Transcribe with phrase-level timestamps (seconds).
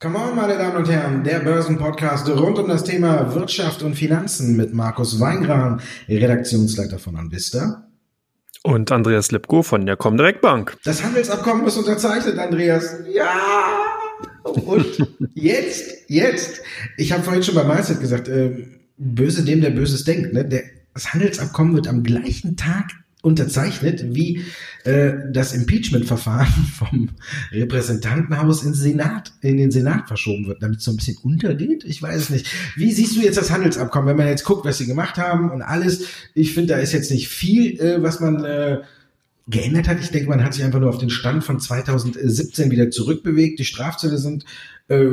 [0.00, 4.54] Come on, meine Damen und Herren, der Börsenpodcast rund um das Thema Wirtschaft und Finanzen
[4.54, 5.80] mit Markus Weingran,
[6.10, 7.88] Redaktionsleiter von Anvista.
[8.64, 10.76] Und Andreas Lipko von der Comdirect Bank.
[10.84, 12.96] Das Handelsabkommen ist unterzeichnet, Andreas.
[13.10, 13.30] Ja!
[14.44, 16.60] Und jetzt, jetzt.
[16.98, 18.66] Ich habe vorhin schon bei Mindset gesagt, äh,
[18.98, 20.34] böse dem, der Böses denkt.
[20.34, 20.44] Ne?
[20.44, 22.90] Der, das Handelsabkommen wird am gleichen Tag
[23.22, 24.44] unterzeichnet, wie
[24.84, 27.08] äh, das Impeachment-Verfahren vom
[27.50, 31.84] Repräsentantenhaus ins Senat, in den Senat verschoben wird, damit es so ein bisschen untergeht.
[31.84, 32.46] Ich weiß es nicht.
[32.76, 35.62] Wie siehst du jetzt das Handelsabkommen, wenn man jetzt guckt, was sie gemacht haben und
[35.62, 36.06] alles?
[36.34, 38.78] Ich finde, da ist jetzt nicht viel, äh, was man äh,
[39.48, 40.00] geändert hat.
[40.00, 43.58] Ich denke, man hat sich einfach nur auf den Stand von 2017 wieder zurückbewegt.
[43.58, 44.44] Die Strafzölle sind
[44.88, 45.06] äh,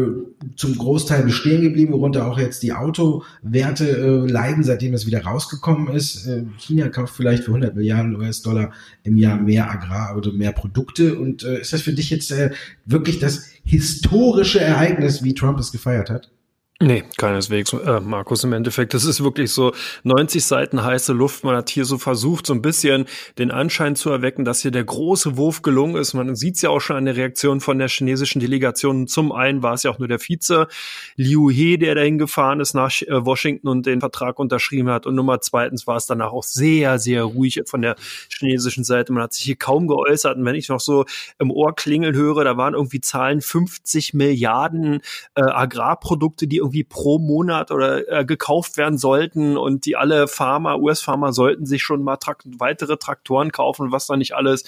[0.55, 5.93] zum Großteil bestehen geblieben, worunter auch jetzt die Autowerte äh, leiden, seitdem es wieder rausgekommen
[5.93, 6.27] ist.
[6.27, 8.71] Äh, China kauft vielleicht für 100 Milliarden US-Dollar
[9.03, 11.17] im Jahr mehr Agrar- oder mehr Produkte.
[11.17, 12.51] Und äh, ist das für dich jetzt äh,
[12.85, 16.31] wirklich das historische Ereignis, wie Trump es gefeiert hat?
[16.81, 18.93] Nee, keineswegs, äh, Markus, im Endeffekt.
[18.93, 19.71] Das ist wirklich so
[20.03, 21.45] 90 Seiten heiße Luft.
[21.45, 23.05] Man hat hier so versucht, so ein bisschen
[23.37, 26.13] den Anschein zu erwecken, dass hier der große Wurf gelungen ist.
[26.15, 29.07] Man sieht es ja auch schon an der Reaktion von der chinesischen Delegation.
[29.07, 30.67] Zum einen war es ja auch nur der Vize
[31.15, 35.05] Liu He, der dahin gefahren ist nach äh, Washington und den Vertrag unterschrieben hat.
[35.05, 37.95] Und Nummer zweitens war es danach auch sehr, sehr ruhig von der
[38.27, 39.13] chinesischen Seite.
[39.13, 40.35] Man hat sich hier kaum geäußert.
[40.35, 41.05] Und wenn ich noch so
[41.39, 44.99] im Ohr klingeln höre, da waren irgendwie Zahlen 50 Milliarden
[45.35, 50.75] äh, Agrarprodukte, die irgendwie pro Monat oder äh, gekauft werden sollten und die alle Pharma,
[50.75, 54.63] US-Pharma sollten sich schon mal Trakt weitere Traktoren kaufen, was da nicht alles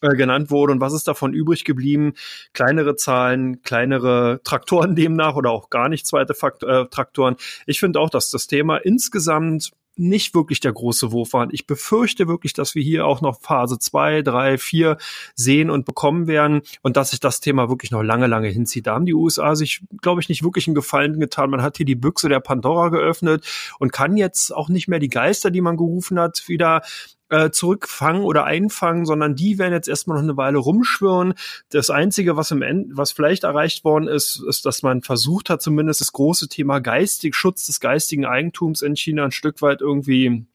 [0.00, 2.14] äh, genannt wurde und was ist davon übrig geblieben?
[2.52, 7.36] Kleinere Zahlen, kleinere Traktoren demnach oder auch gar nicht zweite Fakt äh, Traktoren.
[7.66, 11.50] Ich finde auch, dass das Thema insgesamt nicht wirklich der große Wurf waren.
[11.52, 14.98] Ich befürchte wirklich, dass wir hier auch noch Phase zwei, drei, vier
[15.34, 18.86] sehen und bekommen werden und dass sich das Thema wirklich noch lange, lange hinzieht.
[18.86, 21.50] Da haben die USA sich, glaube ich, nicht wirklich einen Gefallen getan.
[21.50, 23.46] Man hat hier die Büchse der Pandora geöffnet
[23.78, 26.82] und kann jetzt auch nicht mehr die Geister, die man gerufen hat, wieder
[27.30, 31.34] äh, zurückfangen oder einfangen, sondern die werden jetzt erstmal noch eine Weile rumschwirren.
[31.70, 35.62] Das Einzige, was im End, was vielleicht erreicht worden ist, ist, dass man versucht hat,
[35.62, 40.46] zumindest das große Thema geistig, Schutz des geistigen Eigentums in China ein Stück weit irgendwie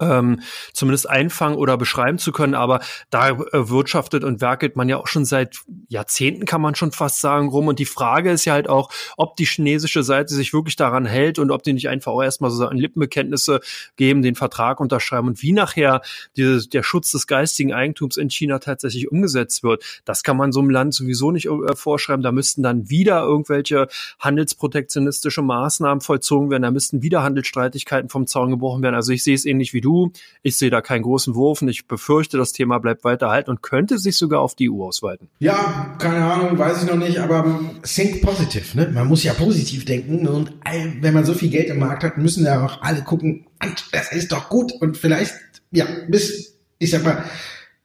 [0.00, 0.40] ähm,
[0.72, 2.54] zumindest einfangen oder beschreiben zu können.
[2.54, 6.92] Aber da äh, wirtschaftet und werkelt man ja auch schon seit Jahrzehnten, kann man schon
[6.92, 7.68] fast sagen, rum.
[7.68, 11.38] Und die Frage ist ja halt auch, ob die chinesische Seite sich wirklich daran hält
[11.38, 13.60] und ob die nicht einfach auch erstmal so ein Lippenbekenntnisse
[13.96, 16.02] geben, den Vertrag unterschreiben und wie nachher
[16.36, 19.84] diese, der Schutz des geistigen Eigentums in China tatsächlich umgesetzt wird.
[20.04, 22.22] Das kann man so einem Land sowieso nicht äh, vorschreiben.
[22.22, 23.88] Da müssten dann wieder irgendwelche
[24.18, 26.62] handelsprotektionistische Maßnahmen vollzogen werden.
[26.62, 28.94] Da müssten wieder Handelsstreitigkeiten vom Zaun gebrochen werden.
[28.94, 30.10] Also ich sehe es ähnlich wie wie du.
[30.42, 33.62] Ich sehe da keinen großen Wurf und ich befürchte, das Thema bleibt weiter halten und
[33.62, 35.28] könnte sich sogar auf die EU ausweiten.
[35.38, 38.90] Ja, keine Ahnung, weiß ich noch nicht, aber think positive, ne?
[38.92, 40.52] Man muss ja positiv denken und
[41.00, 43.46] wenn man so viel Geld im Markt hat, müssen ja auch alle gucken,
[43.92, 45.34] das ist doch gut und vielleicht,
[45.70, 47.24] ja, bis, ich sag mal,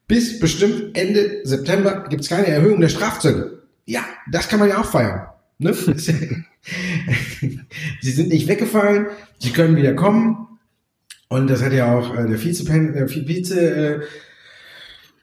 [0.07, 3.63] bis bestimmt Ende September gibt es keine Erhöhung der Strafzölle.
[3.85, 5.27] Ja, das kann man ja auch feiern.
[5.59, 5.73] Ne?
[8.01, 9.07] sie sind nicht weggefallen,
[9.39, 10.47] sie können wieder kommen.
[11.33, 13.99] Und das hat ja auch äh, der Vize, äh, Vize äh,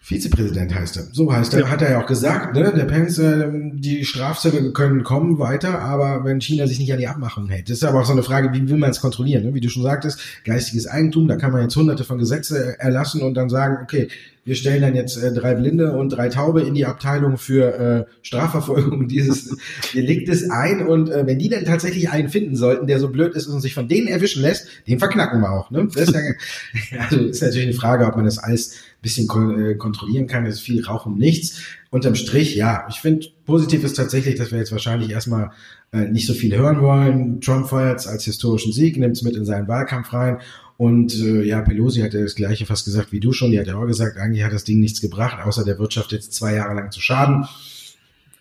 [0.01, 1.05] Vizepräsident heißt er.
[1.13, 1.61] So heißt er.
[1.61, 1.69] Ja.
[1.69, 2.73] Hat er ja auch gesagt, ne?
[2.75, 7.07] Der Pence, äh, die Strafzölle können kommen weiter, aber wenn China sich nicht an die
[7.07, 7.71] Abmachung hält.
[7.71, 9.45] Das ist aber auch so eine Frage, wie will man es kontrollieren?
[9.45, 9.55] Ne?
[9.55, 13.35] Wie du schon sagtest, geistiges Eigentum, da kann man jetzt hunderte von Gesetze erlassen und
[13.35, 14.09] dann sagen, okay,
[14.45, 18.05] wir stellen dann jetzt äh, drei Blinde und drei Taube in die Abteilung für äh,
[18.23, 19.57] Strafverfolgung dieses
[19.95, 23.49] Deliktes ein und äh, wenn die dann tatsächlich einen finden sollten, der so blöd ist
[23.49, 25.71] und sich von denen erwischen lässt, den verknacken wir auch.
[25.71, 25.89] Ne?
[25.95, 29.63] Das ist ja, also ist natürlich eine Frage, ob man das alles ein bisschen kon
[29.63, 30.45] äh, kontrollieren kann.
[30.45, 31.61] Das ist viel Rauch um nichts.
[31.91, 35.51] Unterm Strich, ja, ich finde, positiv ist tatsächlich, dass wir jetzt wahrscheinlich erstmal
[35.93, 37.41] äh, nicht so viel hören wollen.
[37.41, 40.39] Trump feiert es als historischen Sieg, nimmt es mit in seinen Wahlkampf rein
[40.81, 43.51] und äh, ja, Pelosi hat ja das gleiche fast gesagt wie du schon.
[43.51, 46.33] Die hat ja auch gesagt, eigentlich hat das Ding nichts gebracht, außer der Wirtschaft jetzt
[46.33, 47.45] zwei Jahre lang zu schaden.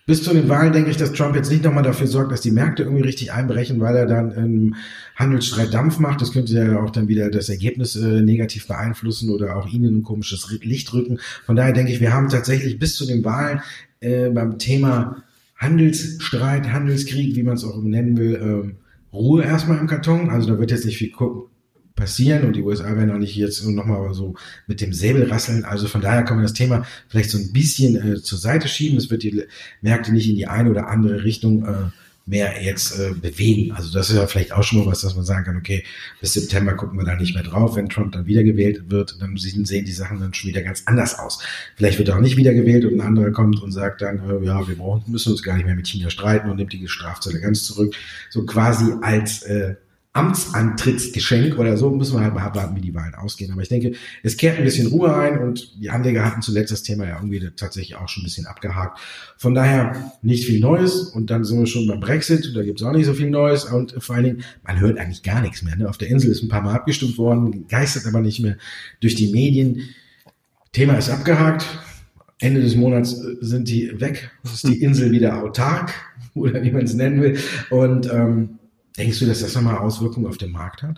[0.05, 2.51] Bis zu den Wahlen denke ich, dass Trump jetzt nicht nochmal dafür sorgt, dass die
[2.51, 4.75] Märkte irgendwie richtig einbrechen, weil er dann im
[5.17, 6.21] Handelsstreit Dampf macht.
[6.21, 10.03] Das könnte ja auch dann wieder das Ergebnis äh, negativ beeinflussen oder auch ihnen ein
[10.03, 11.19] komisches Licht rücken.
[11.45, 13.59] Von daher denke ich, wir haben tatsächlich bis zu den Wahlen
[13.99, 15.23] äh, beim Thema
[15.57, 18.35] Handelsstreit, Handelskrieg, wie man es auch nennen will,
[18.71, 20.29] äh, Ruhe erstmal im Karton.
[20.29, 21.11] Also da wird jetzt nicht viel
[21.99, 24.35] passieren und die USA werden auch nicht jetzt nochmal so
[24.67, 25.65] mit dem Säbel rasseln.
[25.65, 28.97] Also von daher kann man das Thema vielleicht so ein bisschen äh, zur Seite schieben.
[28.97, 29.43] Es wird die
[29.81, 31.89] Märkte nicht in die eine oder andere Richtung äh,
[32.29, 33.71] mehr jetzt äh, bewegen.
[33.71, 35.83] Also das ist ja vielleicht auch schon mal was, dass man sagen kann, okay,
[36.21, 37.75] bis September gucken wir da nicht mehr drauf.
[37.75, 41.39] Wenn Trump dann wiedergewählt wird, dann sehen die Sachen dann schon wieder ganz anders aus.
[41.75, 44.67] Vielleicht wird er auch nicht wiedergewählt und ein anderer kommt und sagt dann, äh, ja,
[44.67, 47.63] wir brauchen, müssen uns gar nicht mehr mit China streiten und nimmt die Strafzölle ganz
[47.63, 47.95] zurück.
[48.29, 49.75] So quasi als äh,
[50.13, 53.51] Amtsantrittsgeschenk oder so, müssen wir halt mal abwarten, wie die Wahlen ausgehen.
[53.51, 56.81] Aber ich denke, es kehrt ein bisschen Ruhe ein und die Anleger hatten zuletzt das
[56.81, 58.99] Thema ja irgendwie tatsächlich auch schon ein bisschen abgehakt.
[59.37, 62.87] Von daher nicht viel Neues und dann sind wir schon beim Brexit, da gibt es
[62.87, 65.75] auch nicht so viel Neues und vor allen Dingen, man hört eigentlich gar nichts mehr.
[65.75, 65.87] Ne?
[65.87, 68.57] Auf der Insel ist ein paar Mal abgestimmt worden, geistert aber nicht mehr
[69.01, 69.81] durch die Medien.
[70.71, 71.65] Thema ist abgehakt.
[72.39, 74.31] Ende des Monats äh, sind die weg.
[74.43, 75.93] Ist die Insel wieder autark
[76.33, 77.37] oder wie man es nennen will.
[77.69, 78.58] Und ähm,
[78.99, 80.97] Denkst du, dass das nochmal Auswirkungen auf den Markt hat?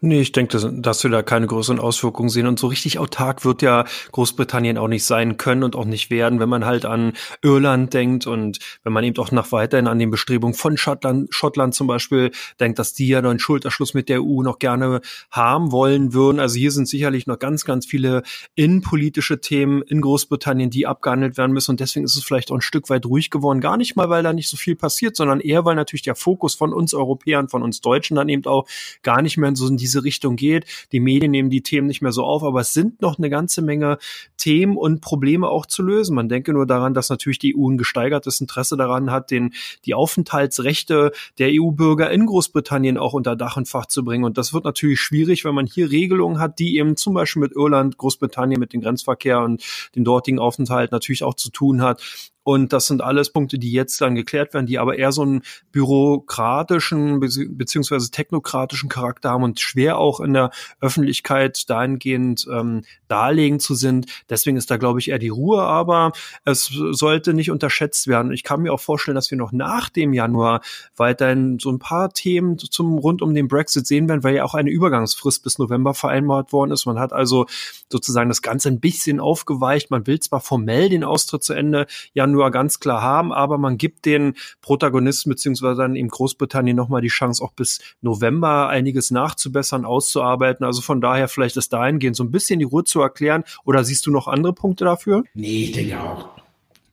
[0.00, 2.46] Nee, ich denke, dass, dass wir da keine größeren Auswirkungen sehen.
[2.46, 6.38] Und so richtig autark wird ja Großbritannien auch nicht sein können und auch nicht werden,
[6.38, 10.12] wenn man halt an Irland denkt und wenn man eben auch nach weiterhin an den
[10.12, 12.30] Bestrebungen von Schottland, Schottland zum Beispiel
[12.60, 15.00] denkt, dass die ja noch einen Schulterschluss mit der EU noch gerne
[15.32, 16.38] haben wollen würden.
[16.38, 18.22] Also hier sind sicherlich noch ganz, ganz viele
[18.54, 21.72] innenpolitische Themen in Großbritannien, die abgehandelt werden müssen.
[21.72, 23.60] Und deswegen ist es vielleicht auch ein Stück weit ruhig geworden.
[23.60, 26.54] Gar nicht mal, weil da nicht so viel passiert, sondern eher, weil natürlich der Fokus
[26.54, 28.66] von uns Europäern Europäern, von uns Deutschen dann eben auch
[29.02, 30.66] gar nicht mehr so in diese Richtung geht.
[30.92, 33.62] Die Medien nehmen die Themen nicht mehr so auf, aber es sind noch eine ganze
[33.62, 33.98] Menge
[34.36, 36.14] Themen und Probleme auch zu lösen.
[36.14, 39.52] Man denke nur daran, dass natürlich die EU ein gesteigertes Interesse daran hat, den,
[39.84, 44.24] die Aufenthaltsrechte der EU-Bürger in Großbritannien auch unter Dach und Fach zu bringen.
[44.24, 47.52] Und das wird natürlich schwierig, wenn man hier Regelungen hat, die eben zum Beispiel mit
[47.52, 49.62] Irland, Großbritannien, mit dem Grenzverkehr und
[49.94, 52.02] dem dortigen Aufenthalt natürlich auch zu tun hat.
[52.42, 55.42] Und das sind alles Punkte, die jetzt dann geklärt werden, die aber eher so einen
[55.72, 60.50] bürokratischen beziehungsweise technokratischen Charakter haben und schwer auch in der
[60.80, 64.06] Öffentlichkeit dahingehend ähm, darlegen zu sind.
[64.30, 66.12] Deswegen ist da, glaube ich, eher die Ruhe, aber
[66.44, 68.32] es sollte nicht unterschätzt werden.
[68.32, 70.62] Ich kann mir auch vorstellen, dass wir noch nach dem Januar
[70.96, 74.54] weiterhin so ein paar Themen zum rund um den Brexit sehen werden, weil ja auch
[74.54, 76.86] eine Übergangsfrist bis November vereinbart worden ist.
[76.86, 77.46] Man hat also
[77.90, 79.90] sozusagen das Ganze ein bisschen aufgeweicht.
[79.90, 83.76] Man will zwar formell den Austritt zu Ende Januar Januar ganz klar haben, aber man
[83.76, 89.84] gibt den Protagonisten beziehungsweise dann eben Großbritannien nochmal die Chance, auch bis November einiges nachzubessern,
[89.84, 90.64] auszuarbeiten.
[90.64, 93.44] Also von daher vielleicht das dahingehend so ein bisschen die Ruhe zu erklären.
[93.64, 95.24] Oder siehst du noch andere Punkte dafür?
[95.34, 96.39] Nee, ich denke auch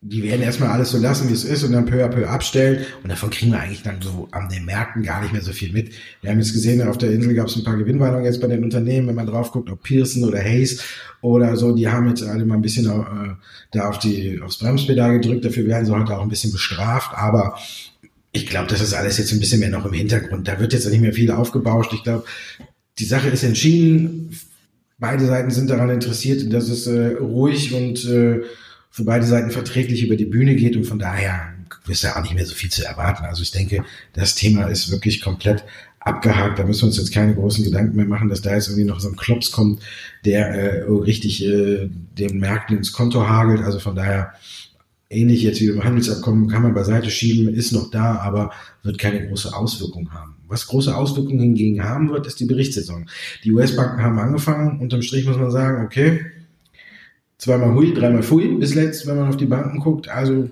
[0.09, 2.85] die werden erstmal alles so lassen, wie es ist und dann peu à peu abstellen.
[3.03, 5.73] Und davon kriegen wir eigentlich dann so an den Märkten gar nicht mehr so viel
[5.73, 5.91] mit.
[6.21, 8.63] Wir haben jetzt gesehen, auf der Insel gab es ein paar Gewinnwarnungen jetzt bei den
[8.63, 10.81] Unternehmen, wenn man drauf guckt, ob Pearson oder Hayes
[11.21, 13.33] oder so, die haben jetzt alle mal ein bisschen äh,
[13.71, 15.43] da auf die, aufs Bremspedal gedrückt.
[15.43, 17.11] Dafür werden sie heute auch ein bisschen bestraft.
[17.13, 17.57] Aber
[18.31, 20.47] ich glaube, das ist alles jetzt ein bisschen mehr noch im Hintergrund.
[20.47, 21.91] Da wird jetzt nicht mehr viel aufgebauscht.
[21.93, 22.23] Ich glaube,
[22.99, 24.31] die Sache ist entschieden.
[24.99, 28.41] Beide Seiten sind daran interessiert, dass es äh, ruhig und äh,
[28.89, 31.53] für beide Seiten verträglich über die Bühne geht und von daher
[31.87, 33.25] ist ja auch nicht mehr so viel zu erwarten.
[33.25, 35.63] Also ich denke, das Thema ist wirklich komplett
[35.99, 36.59] abgehakt.
[36.59, 38.99] Da müssen wir uns jetzt keine großen Gedanken mehr machen, dass da jetzt irgendwie noch
[38.99, 39.81] so ein Klops kommt,
[40.25, 43.61] der äh, richtig äh, den Märkten ins Konto hagelt.
[43.61, 44.33] Also von daher
[45.09, 48.51] ähnlich jetzt wie beim Handelsabkommen kann man beiseite schieben, ist noch da, aber
[48.83, 50.35] wird keine große Auswirkung haben.
[50.47, 53.09] Was große Auswirkungen hingegen haben wird, ist die Berichtssaison.
[53.43, 54.79] Die US-Banken haben angefangen.
[54.79, 56.25] Unterm Strich muss man sagen, okay,
[57.37, 60.09] zweimal Hui, dreimal Fui bis letzt, wenn man auf die Banken guckt.
[60.09, 60.49] Also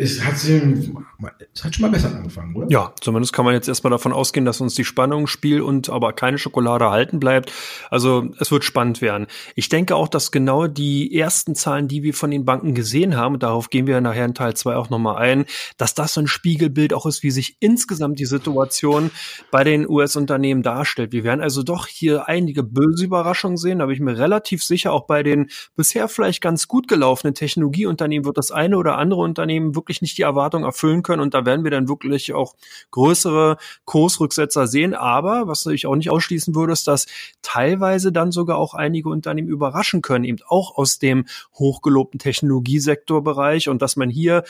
[0.00, 2.68] es hat, es hat schon mal besser angefangen, oder?
[2.70, 6.12] Ja, zumindest kann man jetzt erstmal davon ausgehen, dass uns die Spannung spielt und aber
[6.12, 7.52] keine Schokolade erhalten bleibt.
[7.90, 9.26] Also es wird spannend werden.
[9.56, 13.40] Ich denke auch, dass genau die ersten Zahlen, die wir von den Banken gesehen haben,
[13.40, 15.46] darauf gehen wir nachher in Teil 2 auch nochmal ein,
[15.78, 19.10] dass das so ein Spiegelbild auch ist, wie sich insgesamt die Situation
[19.50, 21.10] bei den US-Unternehmen darstellt.
[21.10, 24.92] Wir werden also doch hier einige böse Überraschungen sehen, da bin ich mir relativ sicher,
[24.92, 29.74] auch bei den bisher vielleicht ganz gut gelaufenen Technologieunternehmen wird das eine oder andere Unternehmen
[29.88, 32.54] wirklich nicht die Erwartung erfüllen können und da werden wir dann wirklich auch
[32.90, 34.92] größere Kursrücksetzer sehen.
[34.92, 37.06] Aber was ich auch nicht ausschließen würde, ist, dass
[37.40, 43.80] teilweise dann sogar auch einige Unternehmen überraschen können, eben auch aus dem hochgelobten Technologiesektorbereich und
[43.80, 44.44] dass man hier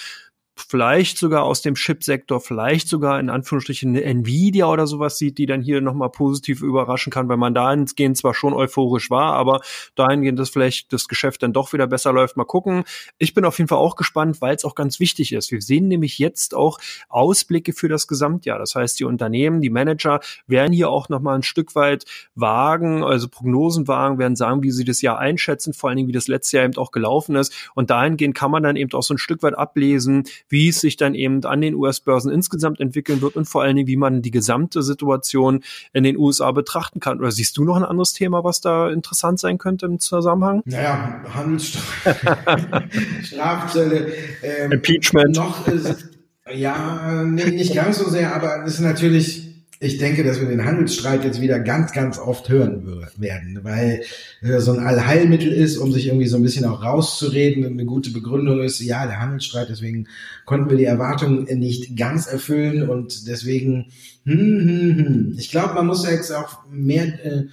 [0.61, 5.63] vielleicht sogar aus dem Chipsektor, vielleicht sogar in Anführungsstrichen Nvidia oder sowas sieht, die dann
[5.63, 9.61] hier nochmal positiv überraschen kann, weil man dahingehend zwar schon euphorisch war, aber
[9.95, 12.37] dahingehend, dass vielleicht das Geschäft dann doch wieder besser läuft.
[12.37, 12.85] Mal gucken.
[13.19, 15.51] Ich bin auf jeden Fall auch gespannt, weil es auch ganz wichtig ist.
[15.53, 18.59] Wir sehen nämlich jetzt auch Ausblicke für das Gesamtjahr.
[18.59, 23.29] Das heißt, die Unternehmen, die Manager werden hier auch nochmal ein Stück weit wagen, also
[23.29, 26.57] Prognosen wagen, werden sagen, wie sie das Jahr einschätzen, vor allen Dingen, wie das letzte
[26.57, 27.53] Jahr eben auch gelaufen ist.
[27.75, 30.97] Und dahingehend kann man dann eben auch so ein Stück weit ablesen, wie es sich
[30.97, 34.31] dann eben an den US-Börsen insgesamt entwickeln wird und vor allen Dingen, wie man die
[34.31, 35.63] gesamte Situation
[35.93, 37.19] in den USA betrachten kann.
[37.19, 40.63] Oder siehst du noch ein anderes Thema, was da interessant sein könnte im Zusammenhang?
[40.65, 44.13] Naja, Handelsstrafzölle,
[44.43, 45.37] ähm, Impeachment.
[45.37, 46.09] Noch ist,
[46.53, 49.48] Ja, nee, nicht ganz so sehr, aber es ist natürlich
[49.81, 54.03] ich denke, dass wir den Handelsstreit jetzt wieder ganz, ganz oft hören werden, weil
[54.43, 57.65] äh, so ein Allheilmittel ist, um sich irgendwie so ein bisschen auch rauszureden.
[57.65, 60.09] Eine gute Begründung ist, ja, der Handelsstreit, deswegen
[60.47, 63.87] konnten wir die Erwartungen nicht ganz erfüllen und deswegen,
[64.25, 65.35] hm, hm, hm.
[65.39, 67.45] ich glaube, man muss jetzt auch mehr äh,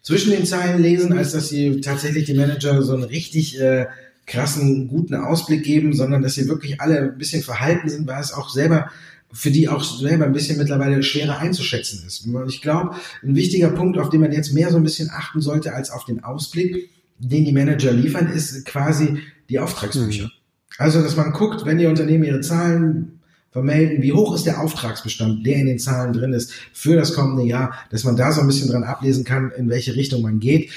[0.00, 3.86] zwischen den Zeilen lesen, als dass sie tatsächlich die Manager so einen richtig äh,
[4.26, 8.32] krassen, guten Ausblick geben, sondern dass sie wirklich alle ein bisschen verhalten sind, weil es
[8.32, 8.90] auch selber
[9.34, 12.26] für die auch selber ein bisschen mittlerweile schwerer einzuschätzen ist.
[12.48, 15.74] Ich glaube, ein wichtiger Punkt, auf den man jetzt mehr so ein bisschen achten sollte
[15.74, 16.88] als auf den Ausblick,
[17.18, 20.24] den die Manager liefern, ist quasi die Auftragsbücher.
[20.24, 20.30] Mhm.
[20.78, 25.44] Also, dass man guckt, wenn die Unternehmen ihre Zahlen vermelden, wie hoch ist der Auftragsbestand,
[25.46, 28.46] der in den Zahlen drin ist für das kommende Jahr, dass man da so ein
[28.46, 30.70] bisschen dran ablesen kann, in welche Richtung man geht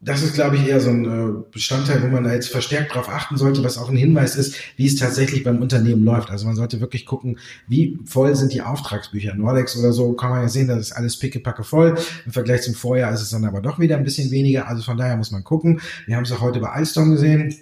[0.00, 3.08] das ist, glaube ich, eher so ein äh, Bestandteil, wo man da jetzt verstärkt drauf
[3.08, 6.30] achten sollte, was auch ein Hinweis ist, wie es tatsächlich beim Unternehmen läuft.
[6.30, 9.34] Also man sollte wirklich gucken, wie voll sind die Auftragsbücher.
[9.34, 11.98] Nordex oder so kann man ja sehen, das ist alles pickepacke voll.
[12.24, 14.68] Im Vergleich zum Vorjahr ist es dann aber doch wieder ein bisschen weniger.
[14.68, 15.80] Also von daher muss man gucken.
[16.06, 17.56] Wir haben es auch heute bei Alstom gesehen.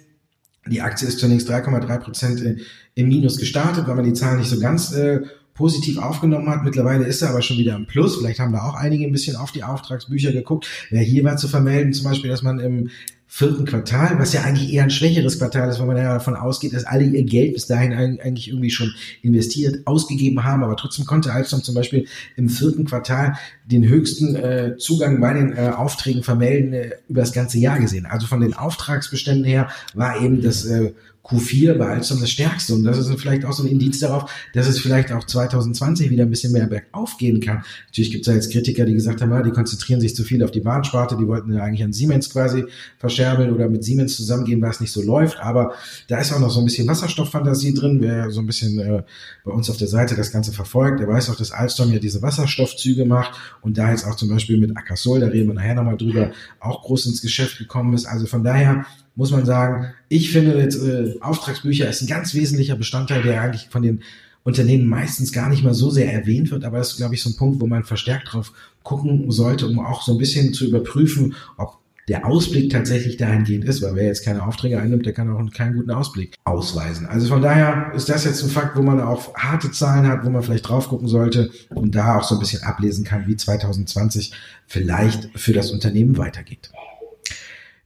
[0.67, 2.61] Die Aktie ist zunächst 3,3 Prozent
[2.93, 5.21] im Minus gestartet, weil man die Zahlen nicht so ganz äh,
[5.57, 6.63] positiv aufgenommen hat.
[6.63, 8.17] Mittlerweile ist er aber schon wieder im Plus.
[8.17, 10.67] Vielleicht haben da auch einige ein bisschen auf die Auftragsbücher geguckt.
[10.91, 12.89] Ja, hier war zu vermelden, zum Beispiel, dass man im
[13.29, 16.73] vierten Quartal, was ja eigentlich eher ein schwächeres Quartal ist, weil man ja davon ausgeht,
[16.73, 21.33] dass alle ihr Geld bis dahin eigentlich irgendwie schon investiert, ausgegeben haben, aber trotzdem konnte
[21.33, 23.35] Alstom zum Beispiel im vierten Quartal
[23.65, 28.05] den höchsten äh, Zugang bei den äh, Aufträgen vermelden äh, über das ganze Jahr gesehen.
[28.05, 30.93] Also von den Auftragsbeständen her war eben das äh,
[31.29, 32.73] Q4 bei Alstom das stärkste.
[32.73, 36.23] Und das ist vielleicht auch so ein Indiz darauf, dass es vielleicht auch 2020 wieder
[36.23, 37.63] ein bisschen mehr bergauf gehen kann.
[37.87, 40.43] Natürlich gibt es ja jetzt Kritiker, die gesagt haben, ja, die konzentrieren sich zu viel
[40.43, 42.65] auf die Bahnsparte, die wollten ja eigentlich an Siemens quasi
[42.97, 45.39] verscherbeln oder mit Siemens zusammengehen, was nicht so läuft.
[45.39, 45.73] Aber
[46.07, 47.99] da ist auch noch so ein bisschen Wasserstofffantasie drin.
[48.01, 49.03] Wer so ein bisschen äh,
[49.43, 52.21] bei uns auf der Seite das Ganze verfolgt, der weiß auch, dass Alstom ja diese
[52.21, 53.31] Wasserstoffzüge macht
[53.61, 56.83] und da jetzt auch zum Beispiel mit Akasol, da reden wir nachher nochmal drüber, auch
[56.83, 58.05] groß ins Geschäft gekommen ist.
[58.05, 58.85] Also von daher
[59.17, 63.67] muss man sagen, ich finde jetzt äh, Auftragsbücher ist ein ganz wesentlicher Bestandteil, der eigentlich
[63.69, 64.01] von den
[64.43, 67.31] Unternehmen meistens gar nicht mal so sehr erwähnt wird, aber das ist, glaube ich, so
[67.31, 71.35] ein Punkt, wo man verstärkt drauf gucken sollte, um auch so ein bisschen zu überprüfen,
[71.57, 75.51] ob der Ausblick tatsächlich dahingehend ist, weil wer jetzt keine Aufträge einnimmt, der kann auch
[75.51, 77.05] keinen guten Ausblick ausweisen.
[77.05, 80.29] Also von daher ist das jetzt ein Fakt, wo man auch harte Zahlen hat, wo
[80.29, 84.31] man vielleicht drauf gucken sollte und da auch so ein bisschen ablesen kann, wie 2020
[84.67, 86.69] vielleicht für das Unternehmen weitergeht.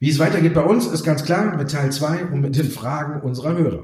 [0.02, 3.22] Wie es weitergeht bei uns, ist ganz klar mit Teil 2 und mit den Fragen
[3.22, 3.84] unserer Hörer.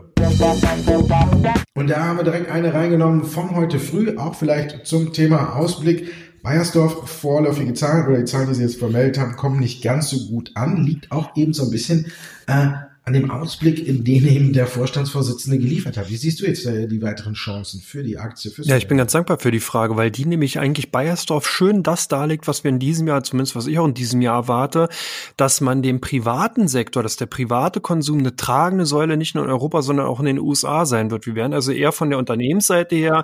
[1.76, 6.12] Und da haben wir direkt eine reingenommen von heute früh, auch vielleicht zum Thema Ausblick.
[6.42, 10.18] Bayersdorf, vorläufige Zahlen oder die Zahlen, die Sie jetzt vermeldet haben, kommen nicht ganz so
[10.28, 10.84] gut an.
[10.84, 12.08] Liegt auch eben so ein bisschen
[12.48, 12.70] äh,
[13.08, 16.10] an dem Ausblick, in den eben der Vorstandsvorsitzende geliefert hat.
[16.10, 18.52] Wie siehst du jetzt äh, die weiteren Chancen für die Aktie?
[18.64, 22.10] ja, ich bin ganz dankbar für die Frage, weil die nämlich eigentlich Bayersdorf schön das
[22.10, 24.90] darlegt, was wir in diesem Jahr, zumindest was ich auch in diesem Jahr erwarte,
[25.38, 29.50] dass man dem privaten Sektor, dass der private Konsum eine tragende Säule nicht nur in
[29.50, 31.26] Europa, sondern auch in den USA sein wird.
[31.26, 33.24] Wir werden also eher von der Unternehmensseite her,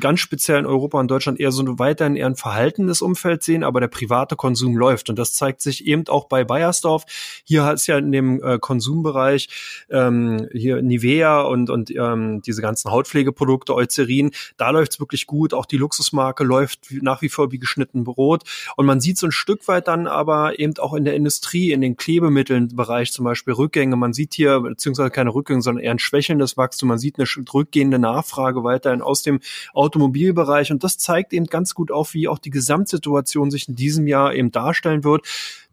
[0.00, 3.80] ganz speziell in Europa und Deutschland, eher so weiterhin eher ein verhaltenes Umfeld sehen, aber
[3.80, 5.08] der private Konsum läuft.
[5.08, 7.04] Und das zeigt sich eben auch bei Bayersdorf.
[7.44, 9.48] Hier ist ja in dem äh, Konsumbereich Bereich,
[9.90, 15.54] ähm, hier Nivea und, und ähm, diese ganzen Hautpflegeprodukte, Eucerin, da läuft's wirklich gut.
[15.54, 18.42] Auch die Luxusmarke läuft nach wie vor wie geschnitten Brot.
[18.76, 21.80] Und man sieht so ein Stück weit dann aber eben auch in der Industrie, in
[21.80, 23.96] den Klebemittelbereich zum Beispiel Rückgänge.
[23.96, 26.88] Man sieht hier, beziehungsweise keine Rückgänge, sondern eher ein schwächelndes Wachstum.
[26.88, 29.40] Man sieht eine rückgehende Nachfrage weiterhin aus dem
[29.72, 30.72] Automobilbereich.
[30.72, 34.34] Und das zeigt eben ganz gut auf, wie auch die Gesamtsituation sich in diesem Jahr
[34.34, 35.22] eben darstellen wird.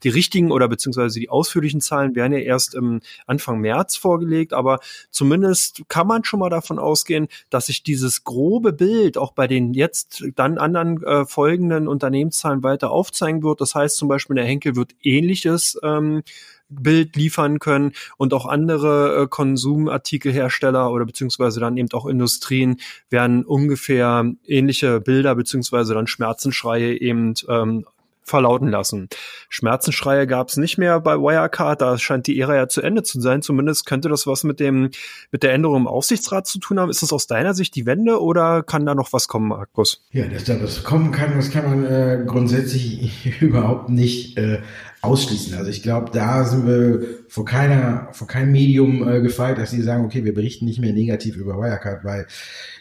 [0.04, 4.80] Die richtigen oder beziehungsweise die ausführlichen Zahlen werden ja erst im Anfang März vorgelegt, aber
[5.10, 9.74] zumindest kann man schon mal davon ausgehen, dass sich dieses grobe Bild auch bei den
[9.74, 13.62] jetzt dann anderen äh, folgenden Unternehmenszahlen weiter aufzeigen wird.
[13.62, 16.24] Das heißt zum Beispiel, der Henkel wird ähnliches ähm,
[16.72, 22.78] Bild liefern können und auch andere äh, Konsumartikelhersteller oder beziehungsweise dann eben auch Industrien
[23.10, 27.86] werden ungefähr ähnliche Bilder beziehungsweise dann Schmerzenschreie eben ähm,
[28.32, 29.10] verlauten lassen.
[29.50, 33.22] Schmerzensschreie gab es nicht mehr bei Wirecard, da scheint die Ära ja zu Ende zu
[33.22, 33.44] sein.
[33.44, 34.90] Zumindest könnte das was mit dem
[35.32, 36.90] mit der Änderung im Aufsichtsrat zu tun haben.
[36.90, 40.04] Ist das aus deiner Sicht die Wende oder kann da noch was kommen, Markus?
[40.12, 44.62] Ja, dass da was kommen kann, das kann man äh, grundsätzlich überhaupt nicht äh,
[45.02, 45.56] ausschließen.
[45.56, 49.82] Also ich glaube, da sind wir vor keiner, vor keinem Medium äh, gefeit, dass sie
[49.82, 52.28] sagen, okay, wir berichten nicht mehr negativ über Wirecard, weil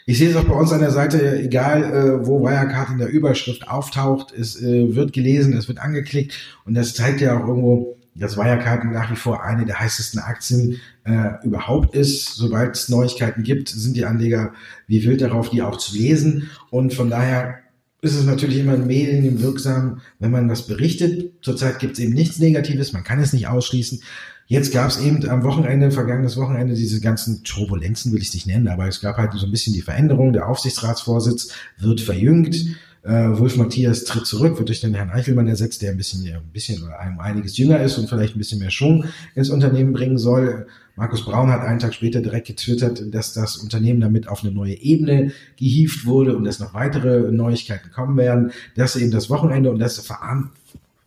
[0.05, 3.09] ich sehe es auch bei uns an der Seite, egal äh, wo Wirecard in der
[3.09, 6.33] Überschrift auftaucht, es äh, wird gelesen, es wird angeklickt
[6.65, 10.79] und das zeigt ja auch irgendwo, dass Wirecard nach wie vor eine der heißesten Aktien
[11.05, 12.35] äh, überhaupt ist.
[12.35, 14.53] Sobald es Neuigkeiten gibt, sind die Anleger
[14.87, 16.49] wie wild darauf, die auch zu lesen.
[16.69, 17.59] Und von daher
[18.01, 21.33] ist es natürlich immer medienwirksam, wenn man das berichtet.
[21.41, 24.01] Zurzeit gibt es eben nichts Negatives, man kann es nicht ausschließen.
[24.47, 28.47] Jetzt gab es eben am Wochenende, vergangenes Wochenende, diese ganzen Turbulenzen, will ich es nicht
[28.47, 30.33] nennen, aber es gab halt so ein bisschen die Veränderung.
[30.33, 32.65] Der Aufsichtsratsvorsitz wird verjüngt.
[33.03, 36.51] Äh, Wolf Matthias tritt zurück, wird durch den Herrn Eichelmann ersetzt, der ein bisschen, ein
[36.53, 40.19] bisschen oder einem einiges jünger ist und vielleicht ein bisschen mehr Schwung ins Unternehmen bringen
[40.19, 40.67] soll.
[40.95, 44.75] Markus Braun hat einen Tag später direkt getwittert, dass das Unternehmen damit auf eine neue
[44.75, 48.51] Ebene gehievt wurde und dass noch weitere Neuigkeiten kommen werden.
[48.75, 50.19] Das ist eben das Wochenende und das ver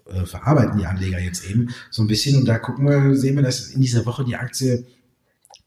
[0.06, 2.40] äh, verarbeiten die Anleger jetzt eben so ein bisschen.
[2.40, 4.84] Und da gucken wir, sehen wir, dass in dieser Woche die Aktie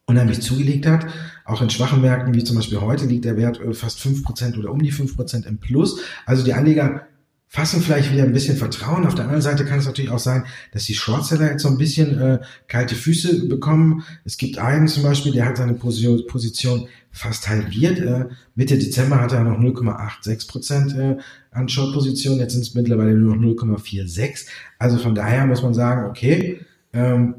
[0.08, 1.06] unheimlich zugelegt hat.
[1.46, 4.58] Auch in schwachen Märkten, wie zum Beispiel heute, liegt der Wert äh, fast fünf Prozent
[4.58, 6.00] oder um die fünf Prozent im Plus.
[6.26, 7.06] Also die Anleger
[7.50, 9.06] fassen vielleicht wieder ein bisschen Vertrauen.
[9.06, 11.78] Auf der anderen Seite kann es natürlich auch sein, dass die Shortseller jetzt so ein
[11.78, 14.04] bisschen äh, kalte Füße bekommen.
[14.26, 18.00] Es gibt einen zum Beispiel, der hat seine Position fast halbiert.
[18.00, 21.18] Äh, Mitte Dezember hatte er noch 0,86 Prozent äh,
[21.52, 22.40] an Short-Positionen.
[22.40, 24.46] Jetzt sind es mittlerweile nur noch 0,46.
[24.80, 26.62] Also von daher muss man sagen, okay,
[26.94, 27.36] ähm,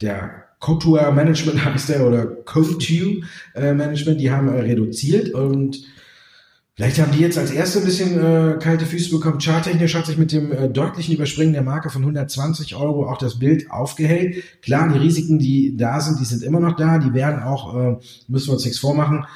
[0.00, 3.20] der Couture Management heißt der oder Couture
[3.54, 5.84] Management, die haben äh, reduziert und
[6.74, 9.40] vielleicht haben die jetzt als erste ein bisschen äh, kalte Füße bekommen.
[9.40, 13.38] Charttechnisch hat sich mit dem äh, deutlichen Überspringen der Marke von 120 Euro auch das
[13.38, 14.42] Bild aufgehellt.
[14.62, 16.98] Klar, die Risiken, die da sind, die sind immer noch da.
[16.98, 17.96] Die werden auch, äh,
[18.28, 19.26] müssen wir uns nichts vormachen,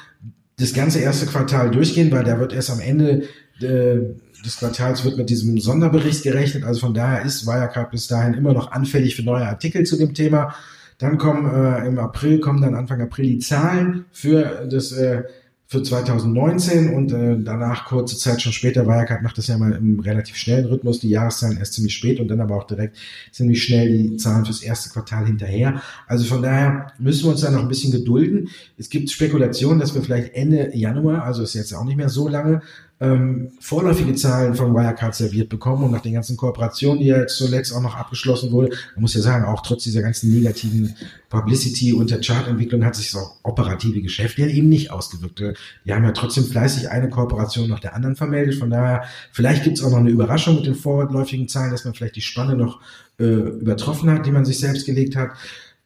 [0.57, 3.25] das ganze erste Quartal durchgehen, weil da wird erst am Ende
[3.61, 3.99] äh,
[4.43, 6.63] des Quartals wird mit diesem Sonderbericht gerechnet.
[6.63, 10.15] Also von daher ist Wirecard bis dahin immer noch anfällig für neue Artikel zu dem
[10.15, 10.55] Thema.
[10.99, 15.23] Dann kommen äh, im April, kommen dann Anfang April die Zahlen für das äh,
[15.71, 19.99] für 2019 und äh, danach kurze Zeit schon später, Wirecard macht das ja mal im
[19.99, 22.97] relativ schnellen Rhythmus, die Jahreszahlen erst ziemlich spät und dann aber auch direkt
[23.31, 25.79] ziemlich schnell die Zahlen fürs erste Quartal hinterher.
[26.07, 28.49] Also von daher müssen wir uns da noch ein bisschen gedulden.
[28.79, 32.27] Es gibt Spekulationen, dass wir vielleicht Ende Januar, also ist jetzt auch nicht mehr so
[32.27, 32.63] lange,
[33.01, 37.73] ähm, vorläufige Zahlen von Wirecard serviert bekommen und nach den ganzen Kooperationen, die ja zuletzt
[37.73, 40.95] auch noch abgeschlossen wurde, man muss ja sagen, auch trotz dieser ganzen negativen
[41.29, 45.41] Publicity und der Chartentwicklung hat sich das auch operative Geschäft ja eben nicht ausgewirkt.
[45.85, 48.55] Die haben ja trotzdem fleißig eine Kooperation nach der anderen vermeldet.
[48.55, 51.93] Von daher, vielleicht gibt es auch noch eine Überraschung mit den vorläufigen Zahlen, dass man
[51.93, 52.81] vielleicht die Spanne noch
[53.17, 55.29] äh, übertroffen hat, die man sich selbst gelegt hat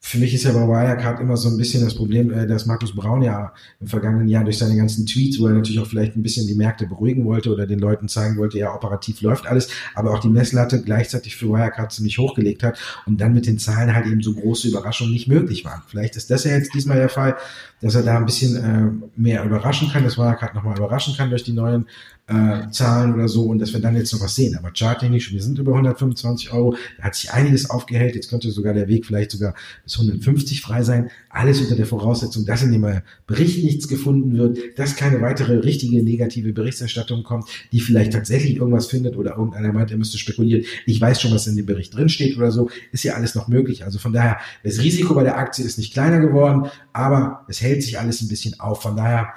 [0.05, 2.93] für mich ist ja bei Wirecard immer so ein bisschen das Problem, äh, dass Markus
[2.93, 6.21] Braun ja im vergangenen Jahr durch seine ganzen Tweets, wo er natürlich auch vielleicht ein
[6.21, 10.11] bisschen die Märkte beruhigen wollte oder den Leuten zeigen wollte, ja, operativ läuft alles, aber
[10.11, 14.05] auch die Messlatte gleichzeitig für Wirecard ziemlich hochgelegt hat und dann mit den Zahlen halt
[14.05, 15.81] eben so große Überraschungen nicht möglich waren.
[15.87, 17.37] Vielleicht ist das ja jetzt diesmal der Fall,
[17.83, 21.43] dass er da ein bisschen äh, mehr überraschen kann, dass Wirecard nochmal überraschen kann durch
[21.43, 21.85] die neuen
[22.27, 24.57] äh, Zahlen oder so und dass wir dann jetzt noch was sehen.
[24.57, 28.73] Aber charttechnisch, wir sind über 125 Euro, da hat sich einiges aufgehellt, jetzt könnte sogar
[28.73, 31.09] der Weg vielleicht sogar bis 150 frei sein.
[31.29, 36.01] Alles unter der Voraussetzung, dass in dem Bericht nichts gefunden wird, dass keine weitere richtige
[36.03, 40.63] negative Berichterstattung kommt, die vielleicht tatsächlich irgendwas findet oder irgendeiner meint, er müsste spekulieren.
[40.85, 43.83] Ich weiß schon, was in dem Bericht drinsteht oder so, ist ja alles noch möglich.
[43.83, 47.72] Also von daher, das Risiko bei der Aktie ist nicht kleiner geworden, aber es hält
[47.81, 48.81] sich alles ein bisschen auf.
[48.81, 49.33] Von daher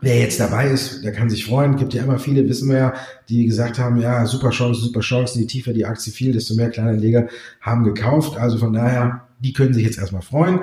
[0.00, 1.76] Wer jetzt dabei ist, der kann sich freuen.
[1.76, 2.94] Gibt ja immer viele, wissen wir ja,
[3.30, 5.38] die gesagt haben, ja, super Chance, super Chance.
[5.38, 7.28] Je tiefer die Aktie fiel, desto mehr kleine Leger
[7.62, 8.36] haben gekauft.
[8.36, 10.60] Also von daher, die können sich jetzt erstmal freuen.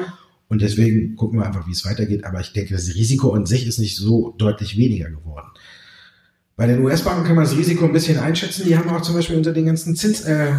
[0.50, 2.26] Und deswegen gucken wir einfach, wie es weitergeht.
[2.26, 5.48] Aber ich denke, das Risiko an sich ist nicht so deutlich weniger geworden.
[6.56, 8.66] Bei den US-Banken kann man das Risiko ein bisschen einschätzen.
[8.68, 10.54] Die haben auch zum Beispiel unter den ganzen Zins, äh,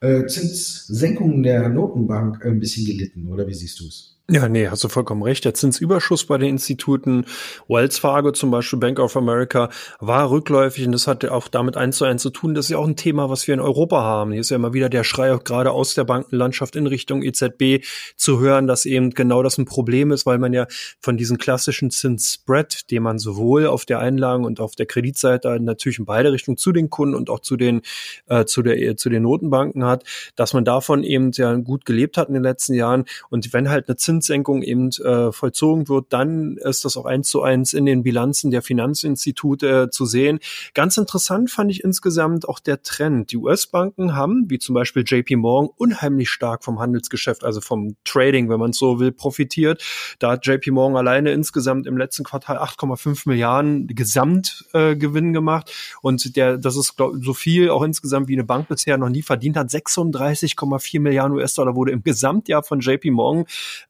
[0.00, 3.28] äh, Zinssenkungen der Notenbank ein bisschen gelitten.
[3.28, 4.19] Oder wie siehst du es?
[4.32, 5.44] Ja, nee, hast du vollkommen recht.
[5.44, 7.24] Der Zinsüberschuss bei den Instituten,
[7.66, 11.96] Wells Fargo zum Beispiel, Bank of America, war rückläufig und das hat auch damit eins
[11.96, 12.54] zu eins zu tun.
[12.54, 14.30] Das ist ja auch ein Thema, was wir in Europa haben.
[14.30, 17.84] Hier ist ja immer wieder der Schrei auch gerade aus der Bankenlandschaft in Richtung EZB
[18.14, 20.68] zu hören, dass eben genau das ein Problem ist, weil man ja
[21.00, 25.98] von diesem klassischen Zinsspread, den man sowohl auf der Einlagen- und auf der Kreditseite natürlich
[25.98, 27.80] in beide Richtungen zu den Kunden und auch zu den,
[28.28, 30.04] äh, zu der, zu den Notenbanken hat,
[30.36, 33.06] dass man davon eben ja gut gelebt hat in den letzten Jahren.
[33.28, 37.28] Und wenn halt eine Zins Zinssenkung eben äh, vollzogen wird, dann ist das auch eins
[37.28, 40.40] zu eins in den Bilanzen der Finanzinstitute äh, zu sehen.
[40.74, 43.32] Ganz interessant fand ich insgesamt auch der Trend.
[43.32, 48.48] Die US-Banken haben, wie zum Beispiel JP Morgan, unheimlich stark vom Handelsgeschäft, also vom Trading,
[48.50, 49.82] wenn man es so will, profitiert.
[50.18, 55.72] Da hat JP Morgan alleine insgesamt im letzten Quartal 8,5 Milliarden Gesamtgewinn äh, gemacht.
[56.02, 59.22] Und der, das ist glaub, so viel auch insgesamt wie eine Bank bisher noch nie
[59.22, 59.68] verdient hat.
[59.68, 63.44] 36,4 Milliarden US-Dollar wurde im Gesamtjahr von JP Morgan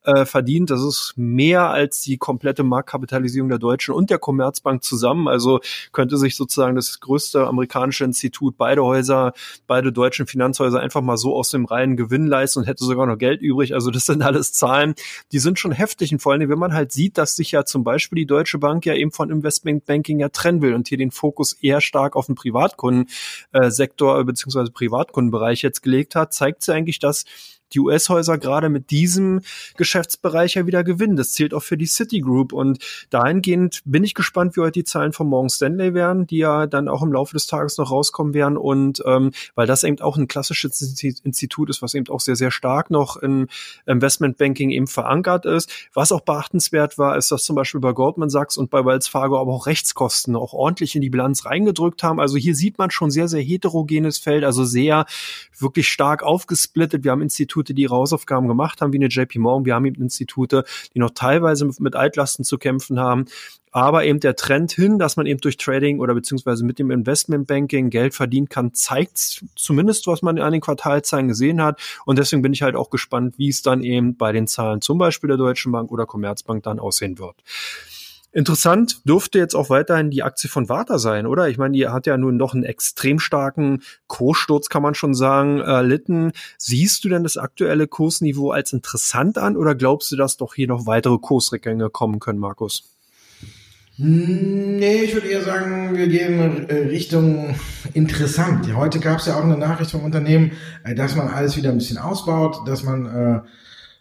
[0.04, 0.70] äh, äh, verdient.
[0.70, 5.28] Das ist mehr als die komplette Marktkapitalisierung der Deutschen und der Commerzbank zusammen.
[5.28, 5.60] Also
[5.92, 9.32] könnte sich sozusagen das größte amerikanische Institut, beide Häuser,
[9.66, 13.18] beide deutschen Finanzhäuser einfach mal so aus dem reinen Gewinn leisten und hätte sogar noch
[13.18, 13.74] Geld übrig.
[13.74, 14.94] Also das sind alles Zahlen,
[15.32, 16.12] die sind schon heftig.
[16.12, 18.86] Und vor allem, wenn man halt sieht, dass sich ja zum Beispiel die Deutsche Bank
[18.86, 22.34] ja eben von Investmentbanking ja trennen will und hier den Fokus eher stark auf den
[22.34, 24.70] Privatkundensektor äh, bzw.
[24.72, 27.24] Privatkundenbereich jetzt gelegt hat, zeigt sie eigentlich, dass
[27.72, 29.40] die US-Häuser gerade mit diesem
[29.76, 31.16] Geschäftsbereich ja wieder gewinnen.
[31.16, 32.52] Das zählt auch für die Citigroup.
[32.52, 32.78] Und
[33.10, 36.88] dahingehend bin ich gespannt, wie heute die Zahlen von Morgan Stanley werden, die ja dann
[36.88, 38.56] auch im Laufe des Tages noch rauskommen werden.
[38.56, 40.80] Und ähm, weil das eben auch ein klassisches
[41.22, 43.48] Institut ist, was eben auch sehr, sehr stark noch im
[43.86, 45.70] Investmentbanking eben verankert ist.
[45.94, 49.40] Was auch beachtenswert war, ist, dass zum Beispiel bei Goldman Sachs und bei Wells Fargo
[49.40, 52.20] aber auch Rechtskosten auch ordentlich in die Bilanz reingedrückt haben.
[52.20, 55.06] Also hier sieht man schon sehr, sehr heterogenes Feld, also sehr
[55.58, 57.04] wirklich stark aufgesplittet.
[57.04, 59.64] Wir haben Institute Institute, die ihre Hausaufgaben gemacht haben, wie eine JP Morgan.
[59.64, 63.26] Wir haben eben Institute, die noch teilweise mit Altlasten zu kämpfen haben.
[63.72, 67.90] Aber eben der Trend hin, dass man eben durch Trading oder beziehungsweise mit dem Investmentbanking
[67.90, 71.80] Geld verdienen kann, zeigt zumindest, was man an den Quartalzahlen gesehen hat.
[72.04, 74.98] Und deswegen bin ich halt auch gespannt, wie es dann eben bei den Zahlen zum
[74.98, 77.36] Beispiel der Deutschen Bank oder Commerzbank dann aussehen wird.
[78.32, 81.48] Interessant dürfte jetzt auch weiterhin die Aktie von Warta sein, oder?
[81.48, 85.58] Ich meine, die hat ja nun noch einen extrem starken Kurssturz, kann man schon sagen,
[85.58, 86.30] erlitten.
[86.56, 90.68] Siehst du denn das aktuelle Kursniveau als interessant an oder glaubst du, dass doch hier
[90.68, 92.84] noch weitere Kursrückgänge kommen können, Markus?
[93.98, 97.56] Nee, ich würde eher sagen, wir gehen äh, Richtung
[97.92, 98.74] interessant.
[98.74, 100.52] Heute gab es ja auch eine Nachricht vom Unternehmen,
[100.84, 103.40] äh, dass man alles wieder ein bisschen ausbaut, dass man äh,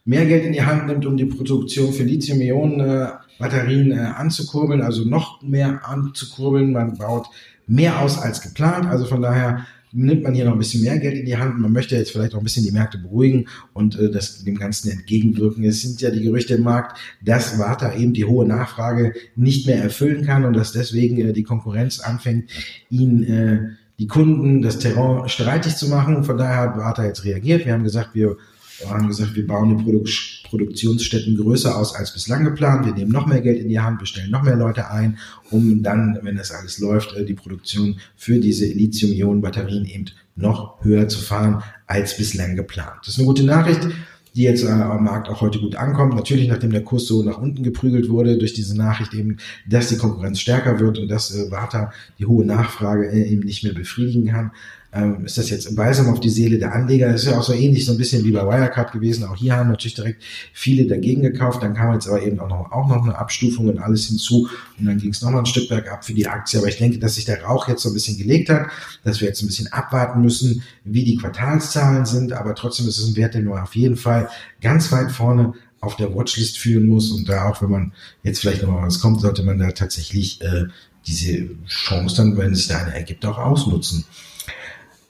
[0.06, 5.06] mehr Geld in die Hand nimmt, um die Produktion für Lithium-Ionen Batterien äh, anzukurbeln, also
[5.06, 6.74] noch mehr anzukurbeln.
[6.74, 7.28] Man baut
[7.66, 8.88] mehr aus als geplant.
[8.88, 11.60] Also von daher nimmt man hier noch ein bisschen mehr Geld in die Hand.
[11.60, 14.92] Man möchte jetzt vielleicht auch ein bisschen die Märkte beruhigen und äh, das dem Ganzen
[14.92, 15.64] entgegenwirken.
[15.64, 19.82] Es sind ja die Gerüchte im Markt, dass Warta eben die hohe Nachfrage nicht mehr
[19.82, 22.50] erfüllen kann und dass deswegen äh, die Konkurrenz anfängt,
[22.90, 23.60] ihn äh,
[23.98, 26.24] die Kunden das Terrain streitig zu machen.
[26.24, 27.66] Von daher hat Warta jetzt reagiert.
[27.66, 28.38] Wir haben gesagt, wir
[28.80, 30.04] wir haben gesagt, wir bauen die Produ
[30.50, 32.86] Produktionsstätten größer aus als bislang geplant.
[32.86, 35.20] Wir nehmen noch mehr Geld in die Hand, bestellen noch mehr Leute ein,
[35.52, 41.08] um dann, wenn das alles läuft, äh, die Produktion für diese Lithium-Ionen-Batterien eben noch höher
[41.08, 42.98] zu fahren als bislang geplant.
[43.02, 43.88] Das ist eine gute Nachricht
[44.36, 46.16] die jetzt äh, am Markt auch heute gut ankommt.
[46.16, 49.38] Natürlich, nachdem der Kurs so nach unten geprügelt wurde durch diese Nachricht eben,
[49.68, 53.64] dass die Konkurrenz stärker wird und dass äh, Warta die hohe Nachfrage äh, eben nicht
[53.64, 54.52] mehr befriedigen kann
[54.92, 57.12] ähm, ist das jetzt ein Balsam auf die Seele der Anleger.
[57.12, 59.24] Das ist ja auch so ähnlich, so ein bisschen wie bei Wirecard gewesen.
[59.24, 61.62] Auch hier haben natürlich direkt viele dagegen gekauft.
[61.62, 64.50] Dann kam jetzt aber eben auch noch, auch noch eine Abstufung und alles hinzu.
[64.80, 66.60] Und dann ging es nochmal ein Stück bergab für die Aktie.
[66.60, 68.68] Aber ich denke, dass sich der Rauch jetzt so ein bisschen gelegt hat,
[69.04, 72.34] dass wir jetzt ein bisschen abwarten müssen, wie die Quartalszahlen sind.
[72.34, 74.28] Aber trotzdem ist es ein Wert, den man auf jeden Fall
[74.60, 77.12] ganz weit vorne auf der Watchlist führen muss.
[77.12, 80.42] Und da auch, wenn man jetzt vielleicht noch mal was kommt, sollte man da tatsächlich
[80.42, 80.66] äh,
[81.06, 84.06] diese Chance dann, wenn sich da eine ergibt, auch ausnutzen.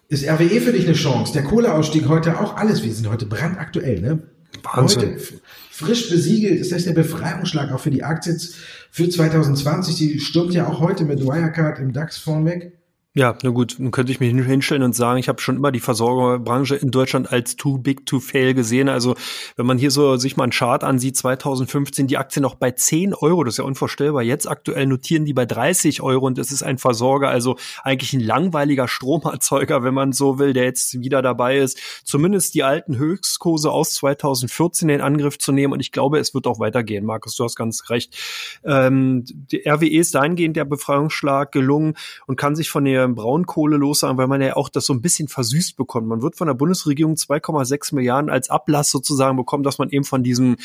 [0.09, 1.33] Ist RWE für dich eine Chance?
[1.33, 2.83] Der Kohleausstieg heute auch alles.
[2.83, 4.23] Wir sind heute brandaktuell, ne?
[4.63, 5.01] Wahnsinn.
[5.01, 5.19] Heute
[5.69, 8.41] frisch besiegelt ist das der Befreiungsschlag auch für die Aktien
[8.89, 9.95] für 2020.
[9.95, 12.78] Die stürmt ja auch heute mit Wirecard im DAX vornweg.
[13.15, 15.79] Ja, na gut, nun könnte ich mich hinstellen und sagen, ich habe schon immer die
[15.79, 18.87] Versorgerbranche in Deutschland als too big to fail gesehen.
[18.87, 19.15] Also
[19.55, 23.15] wenn man hier so sich mal einen Chart ansieht, 2015 die Aktie noch bei 10
[23.15, 24.21] Euro, das ist ja unvorstellbar.
[24.21, 28.19] Jetzt aktuell notieren die bei 30 Euro und es ist ein Versorger, also eigentlich ein
[28.19, 33.71] langweiliger Stromerzeuger, wenn man so will, der jetzt wieder dabei ist, zumindest die alten Höchstkurse
[33.71, 35.73] aus 2014 in Angriff zu nehmen.
[35.73, 37.05] Und ich glaube, es wird auch weitergehen.
[37.05, 38.15] Markus, du hast ganz recht.
[38.63, 41.95] Ähm, die RWE ist dahingehend der Befreiungsschlag gelungen
[42.27, 45.01] und kann sich von der der Braunkohle los weil man ja auch das so ein
[45.01, 46.07] bisschen versüßt bekommt.
[46.07, 50.23] Man wird von der Bundesregierung 2,6 Milliarden als Ablass sozusagen bekommen, dass man eben von
[50.23, 50.57] diesem,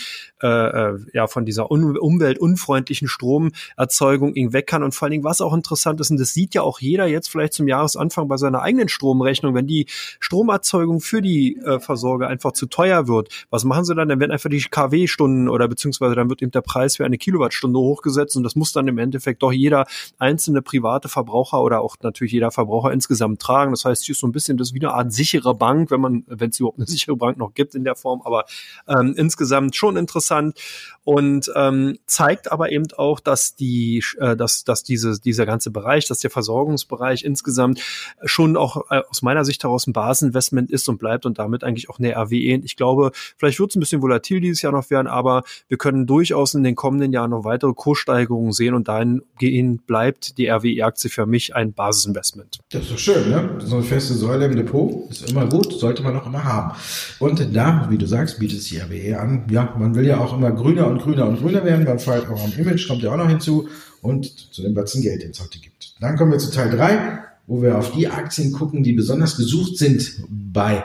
[0.42, 4.82] äh, äh, ja, von dieser un umweltunfreundlichen Stromerzeugung irgendwie weg kann.
[4.82, 7.28] Und vor allen Dingen, was auch interessant ist, und das sieht ja auch jeder jetzt
[7.28, 9.86] vielleicht zum Jahresanfang bei seiner eigenen Stromrechnung, wenn die
[10.20, 14.08] Stromerzeugung für die äh, Versorger einfach zu teuer wird, was machen sie dann?
[14.08, 17.78] Dann werden einfach die KW-Stunden oder beziehungsweise dann wird eben der Preis für eine Kilowattstunde
[17.78, 19.86] hochgesetzt und das muss dann im Endeffekt doch jeder
[20.18, 23.72] einzelne private Verbraucher oder auch natürlich natürlich jeder Verbraucher insgesamt tragen.
[23.72, 26.24] Das heißt, hier ist so ein bisschen das wie eine Art sichere Bank, wenn man,
[26.26, 28.44] wenn es überhaupt eine sichere Bank noch gibt in der Form, aber
[28.88, 30.58] ähm, insgesamt schon interessant
[31.04, 36.06] und ähm, zeigt aber eben auch, dass die, äh, dass, dass diese, dieser ganze Bereich,
[36.08, 37.80] dass der Versorgungsbereich insgesamt
[38.24, 41.90] schon auch äh, aus meiner Sicht heraus ein Basinvestment ist und bleibt und damit eigentlich
[41.90, 42.60] auch eine RWE.
[42.64, 46.06] Ich glaube, vielleicht wird es ein bisschen volatil dieses Jahr noch werden, aber wir können
[46.06, 51.26] durchaus in den kommenden Jahren noch weitere Kurssteigerungen sehen und dahingehend bleibt die RWE-Aktie für
[51.26, 52.60] mich ein Basis Investment.
[52.70, 53.58] Das ist doch schön, ne?
[53.58, 56.76] So eine feste Säule im Depot ist immer gut, sollte man auch immer haben.
[57.18, 59.46] Und da, wie du sagst, bietet sich RWE an.
[59.50, 61.84] Ja, man will ja auch immer grüner und grüner und grüner werden.
[61.84, 63.68] Man fällt auch am Image, kommt ja auch noch hinzu.
[64.00, 65.96] Und zu dem Batzen Geld, den es heute gibt.
[66.00, 69.76] Dann kommen wir zu Teil drei, wo wir auf die Aktien gucken, die besonders gesucht
[69.78, 70.84] sind bei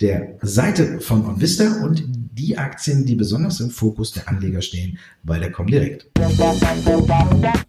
[0.00, 2.04] der Seite von OnVista und
[2.38, 6.06] die Aktien, die besonders im Fokus der Anleger stehen bei der Comdirect.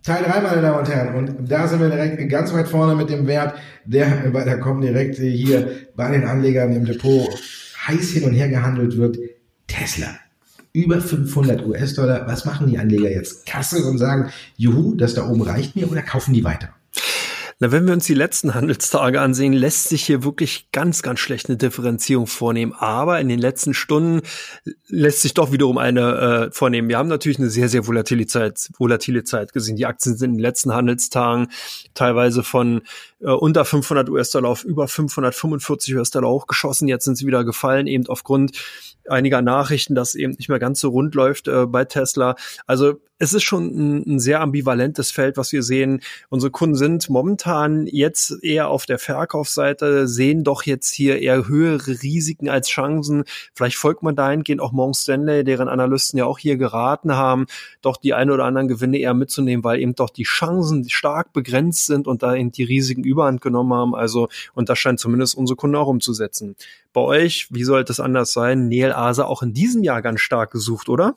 [0.03, 1.15] Teil 3, meine Damen und Herren.
[1.15, 5.17] Und da sind wir direkt ganz weit vorne mit dem Wert, der bei der Comdirect
[5.17, 7.27] hier bei den Anlegern im Depot
[7.87, 9.17] heiß hin und her gehandelt wird.
[9.65, 10.15] Tesla.
[10.71, 12.27] Über 500 US-Dollar.
[12.27, 13.47] Was machen die Anleger jetzt?
[13.47, 16.69] Kasse und sagen, juhu, das da oben reicht mir oder kaufen die weiter?
[17.61, 21.49] Na, wenn wir uns die letzten Handelstage ansehen, lässt sich hier wirklich ganz, ganz schlecht
[21.49, 22.71] eine Differenzierung vornehmen.
[22.71, 24.21] Aber in den letzten Stunden
[24.87, 26.87] lässt sich doch wiederum eine äh, vornehmen.
[26.87, 29.75] Wir haben natürlich eine sehr, sehr volatile Zeit, volatile Zeit gesehen.
[29.75, 31.49] Die Aktien sind in den letzten Handelstagen
[31.93, 32.81] teilweise von
[33.19, 36.87] äh, unter 500 US-Dollar auf über 545 US-Dollar hochgeschossen.
[36.87, 38.53] Jetzt sind sie wieder gefallen, eben aufgrund
[39.09, 42.35] einiger Nachrichten, dass eben nicht mehr ganz so rund läuft äh, bei Tesla.
[42.67, 45.99] Also es ist schon ein, ein, sehr ambivalentes Feld, was wir sehen.
[46.29, 52.01] Unsere Kunden sind momentan jetzt eher auf der Verkaufsseite, sehen doch jetzt hier eher höhere
[52.01, 53.25] Risiken als Chancen.
[53.53, 57.47] Vielleicht folgt man dahingehend auch Morgan Stanley, deren Analysten ja auch hier geraten haben,
[57.81, 61.87] doch die ein oder anderen Gewinne eher mitzunehmen, weil eben doch die Chancen stark begrenzt
[61.87, 63.95] sind und da eben die Risiken überhand genommen haben.
[63.95, 66.55] Also, und das scheint zumindest unsere Kunden auch umzusetzen.
[66.93, 68.69] Bei euch, wie sollte es anders sein?
[68.69, 71.15] Neil Asa auch in diesem Jahr ganz stark gesucht, oder?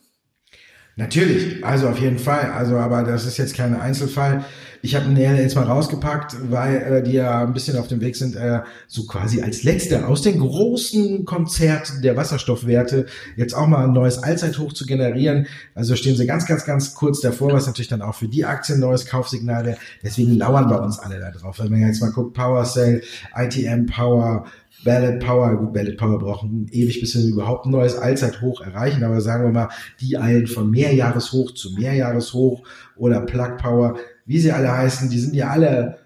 [0.97, 2.53] Natürlich, also auf jeden Fall.
[2.53, 4.45] Also, aber das ist jetzt kein Einzelfall.
[4.85, 8.17] Ich habe Nähe jetzt mal rausgepackt, weil äh, die ja ein bisschen auf dem Weg
[8.17, 13.85] sind, äh, so quasi als letzte aus dem großen Konzert der Wasserstoffwerte jetzt auch mal
[13.85, 15.47] ein neues Allzeithoch zu generieren.
[15.75, 18.81] Also stehen sie ganz, ganz, ganz kurz davor, was natürlich dann auch für die Aktien
[18.81, 19.79] neues Kaufsignal wäre.
[20.03, 21.61] Deswegen lauern bei uns alle da drauf.
[21.61, 23.03] Wenn man jetzt mal guckt, Power Cell,
[23.37, 24.47] ITM Power,
[24.85, 29.21] Ballot Power, gut, Ballot Power brauchen ewig, bis wir überhaupt ein neues Allzeithoch erreichen, aber
[29.21, 29.69] sagen wir mal,
[30.01, 32.63] die eilen von Mehrjahreshoch zu Mehrjahreshoch
[32.97, 35.99] oder Plug Power, wie sie alle heißen, die sind ja alle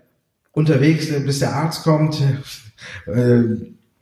[0.53, 2.23] unterwegs, bis der Arzt kommt.
[3.07, 3.43] Äh,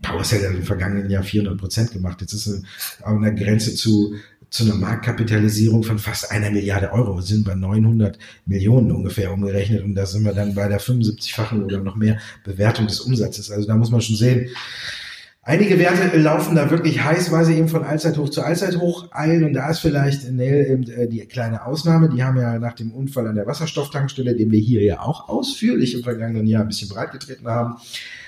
[0.03, 2.21] PowerCell hat im vergangenen Jahr 400 Prozent gemacht.
[2.21, 2.63] Jetzt ist es
[3.03, 4.15] an der Grenze zu
[4.55, 7.17] zu einer Marktkapitalisierung von fast einer Milliarde Euro.
[7.17, 11.64] Wir sind bei 900 Millionen ungefähr umgerechnet und da sind wir dann bei der 75-fachen
[11.64, 13.51] oder noch mehr Bewertung des Umsatzes.
[13.51, 14.49] Also da muss man schon sehen,
[15.47, 19.53] Einige Werte laufen da wirklich heiß, weil sie eben von Allzeithoch zu Allzeithoch eilen und
[19.53, 22.09] da ist vielleicht Nell eben äh, die kleine Ausnahme.
[22.09, 25.95] Die haben ja nach dem Unfall an der Wasserstofftankstelle, den wir hier ja auch ausführlich
[25.97, 27.75] im vergangenen Jahr ein bisschen breitgetreten haben,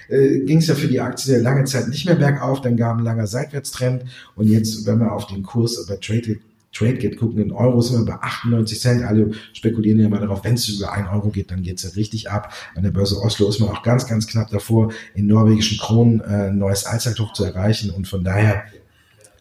[0.09, 3.05] äh, ging es ja für die Aktie lange Zeit nicht mehr bergauf, dann gab ein
[3.05, 6.39] langer Seitwärtstrend und jetzt, wenn wir auf den Kurs bei Trade
[6.77, 9.03] TradeGate gucken, in Euro sind wir bei 98 Cent.
[9.03, 11.91] Alle spekulieren ja mal darauf, wenn es über 1 Euro geht, dann geht es ja
[11.91, 12.53] richtig ab.
[12.75, 16.49] An der Börse Oslo ist man auch ganz, ganz knapp davor, in norwegischen Kronen äh,
[16.49, 17.91] ein neues Allzeithoch zu erreichen.
[17.91, 18.65] Und von daher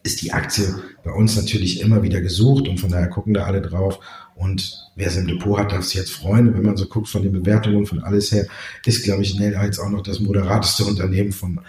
[0.04, 3.62] ist die Aktie bei uns natürlich immer wieder gesucht und von daher gucken da alle
[3.62, 3.99] drauf.
[4.36, 6.53] Und wer im Depot hat, darf sich jetzt freuen.
[6.53, 8.47] Wenn man so guckt von den Bewertungen, von alles her,
[8.86, 11.60] ist, glaube ich, Nell jetzt auch noch das moderateste Unternehmen von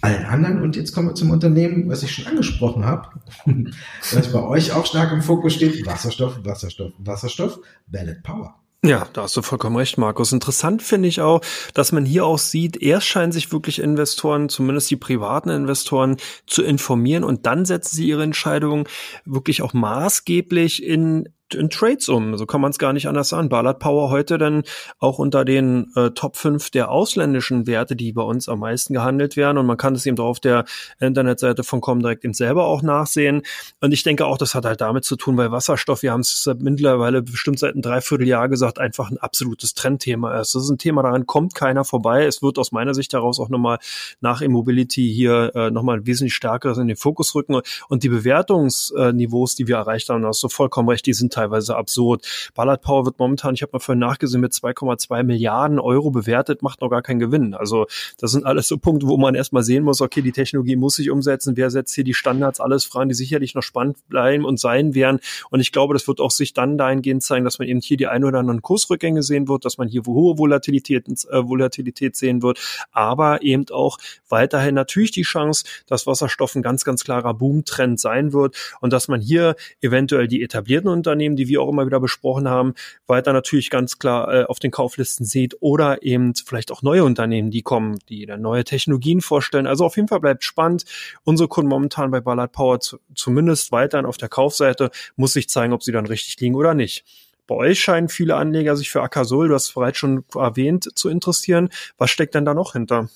[0.00, 0.62] allen anderen.
[0.62, 3.08] Und jetzt kommen wir zum Unternehmen, was ich schon angesprochen habe,
[4.12, 5.84] was bei euch auch stark im Fokus steht.
[5.86, 8.54] Wasserstoff, Wasserstoff, Wasserstoff, Ballot Power.
[8.82, 10.32] Ja, da hast du vollkommen recht, Markus.
[10.32, 11.42] Interessant finde ich auch,
[11.74, 16.16] dass man hier auch sieht, erst scheinen sich wirklich Investoren, zumindest die privaten Investoren,
[16.46, 18.84] zu informieren und dann setzen sie ihre Entscheidungen
[19.26, 22.36] wirklich auch maßgeblich in in Trades um.
[22.36, 23.48] So kann man es gar nicht anders sagen.
[23.48, 24.62] Ballard Power heute dann
[24.98, 29.36] auch unter den äh, Top 5 der ausländischen Werte, die bei uns am meisten gehandelt
[29.36, 29.58] werden.
[29.58, 30.64] Und man kann es eben auf der
[31.00, 33.42] Internetseite von Comdirect eben selber auch nachsehen.
[33.80, 36.48] Und ich denke auch, das hat halt damit zu tun, weil Wasserstoff, wir haben es
[36.58, 40.54] mittlerweile bestimmt seit einem Dreivierteljahr gesagt, einfach ein absolutes Trendthema ist.
[40.54, 42.24] Das ist ein Thema, daran kommt keiner vorbei.
[42.24, 43.78] Es wird aus meiner Sicht daraus auch nochmal
[44.20, 47.60] nach Immobility hier äh, nochmal wesentlich stärker in den Fokus rücken.
[47.88, 52.50] Und die Bewertungsniveaus, die wir erreicht haben, hast du vollkommen recht, die sind teilweise absurd.
[52.54, 56.80] Ballard Power wird momentan, ich habe mal vorhin nachgesehen, mit 2,2 Milliarden Euro bewertet, macht
[56.80, 57.54] noch gar keinen Gewinn.
[57.54, 57.86] Also
[58.18, 61.10] das sind alles so Punkte, wo man erstmal sehen muss, okay, die Technologie muss sich
[61.10, 64.94] umsetzen, wer setzt hier die Standards, alles Fragen, die sicherlich noch spannend bleiben und sein
[64.94, 65.20] werden.
[65.50, 68.06] Und ich glaube, das wird auch sich dann dahingehend zeigen, dass man eben hier die
[68.06, 72.58] ein oder anderen Kursrückgänge sehen wird, dass man hier hohe Volatilität, äh, Volatilität sehen wird,
[72.92, 73.98] aber eben auch
[74.28, 79.08] weiterhin natürlich die Chance, dass Wasserstoff ein ganz, ganz klarer Boomtrend sein wird und dass
[79.08, 82.74] man hier eventuell die etablierten Unternehmen Unternehmen, die wir auch immer wieder besprochen haben,
[83.06, 87.50] weiter natürlich ganz klar äh, auf den Kauflisten sieht oder eben vielleicht auch neue Unternehmen,
[87.50, 89.66] die kommen, die dann neue Technologien vorstellen.
[89.66, 90.84] Also auf jeden Fall bleibt spannend.
[91.24, 95.72] Unsere Kunden momentan bei Ballard Power zu, zumindest weiterhin auf der Kaufseite muss sich zeigen,
[95.72, 97.04] ob sie dann richtig liegen oder nicht.
[97.46, 101.08] Bei euch scheinen viele Anleger sich für Akasol, du hast es bereits schon erwähnt, zu
[101.08, 101.68] interessieren.
[101.98, 103.08] Was steckt denn da noch hinter?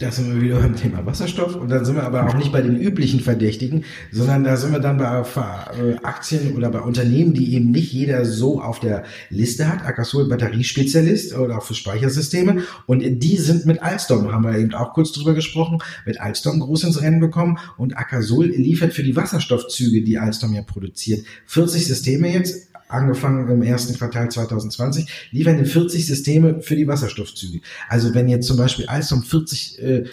[0.00, 2.62] Da sind wir wieder beim Thema Wasserstoff und dann sind wir aber auch nicht bei
[2.62, 5.24] den üblichen Verdächtigen, sondern da sind wir dann bei
[5.76, 9.84] äh, Aktien oder bei Unternehmen, die eben nicht jeder so auf der Liste hat.
[9.84, 14.94] Akasol Batteriespezialist oder auch für Speichersysteme und die sind mit Alstom, haben wir eben auch
[14.94, 20.02] kurz drüber gesprochen, mit Alstom groß ins Rennen bekommen und Akasol liefert für die Wasserstoffzüge,
[20.04, 26.60] die Alstom ja produziert, 40 Systeme jetzt angefangen im ersten Quartal 2020, liefern 40 Systeme
[26.62, 27.60] für die Wasserstoffzüge.
[27.88, 30.04] Also wenn jetzt zum Beispiel Alstom 40 äh,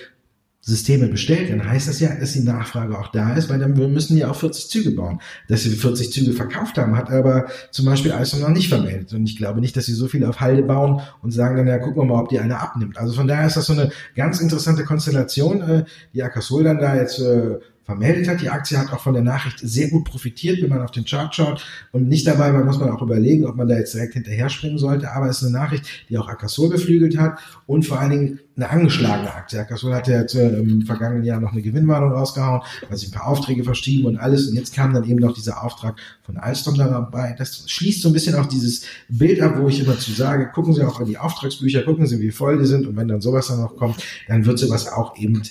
[0.68, 4.16] Systeme bestellt, dann heißt das ja, dass die Nachfrage auch da ist, weil dann müssen
[4.16, 5.20] die auch 40 Züge bauen.
[5.48, 9.14] Dass sie 40 Züge verkauft haben, hat aber zum Beispiel Alstom noch nicht vermeldet.
[9.14, 11.78] Und ich glaube nicht, dass sie so viel auf Halde bauen und sagen dann, ja,
[11.78, 12.98] gucken wir mal, ob die eine abnimmt.
[12.98, 15.86] Also von daher ist das so eine ganz interessante Konstellation, äh,
[16.16, 18.41] die Akasol dann da jetzt äh, vermeldet hat.
[18.41, 21.34] Die Aktie hat auch von der Nachricht sehr gut profitiert, wenn man auf den Chart
[21.34, 21.63] schaut.
[21.91, 24.80] Und nicht dabei, man muss man auch überlegen, ob man da jetzt direkt hinterher springen
[24.80, 25.12] sollte.
[25.12, 28.69] Aber es ist eine Nachricht, die auch Akasol beflügelt hat und vor allen Dingen eine
[28.69, 29.60] angeschlagene Aktie.
[29.60, 33.63] Akasol hatte ja im vergangenen Jahr noch eine Gewinnwarnung rausgehauen, weil sie ein paar Aufträge
[33.63, 34.48] verschieben und alles.
[34.48, 37.36] Und jetzt kam dann eben noch dieser Auftrag von Alstom dabei.
[37.38, 40.74] Das schließt so ein bisschen auch dieses Bild ab, wo ich immer zu sage, gucken
[40.74, 42.88] Sie auch an die Auftragsbücher, gucken Sie, wie voll die sind.
[42.88, 45.43] Und wenn dann sowas dann noch kommt, dann wird sowas auch eben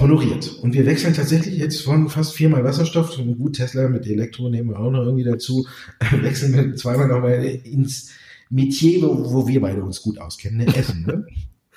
[0.00, 0.58] honoriert.
[0.62, 4.78] Und wir wechseln tatsächlich jetzt von fast viermal Wasserstoff, gut, Tesla mit Elektro nehmen wir
[4.78, 5.66] auch noch irgendwie dazu,
[6.20, 8.10] wechseln wir zweimal nochmal ins
[8.50, 10.76] Metier, wo, wo wir beide uns gut auskennen, ne?
[10.76, 11.04] Essen.
[11.04, 11.26] Ne?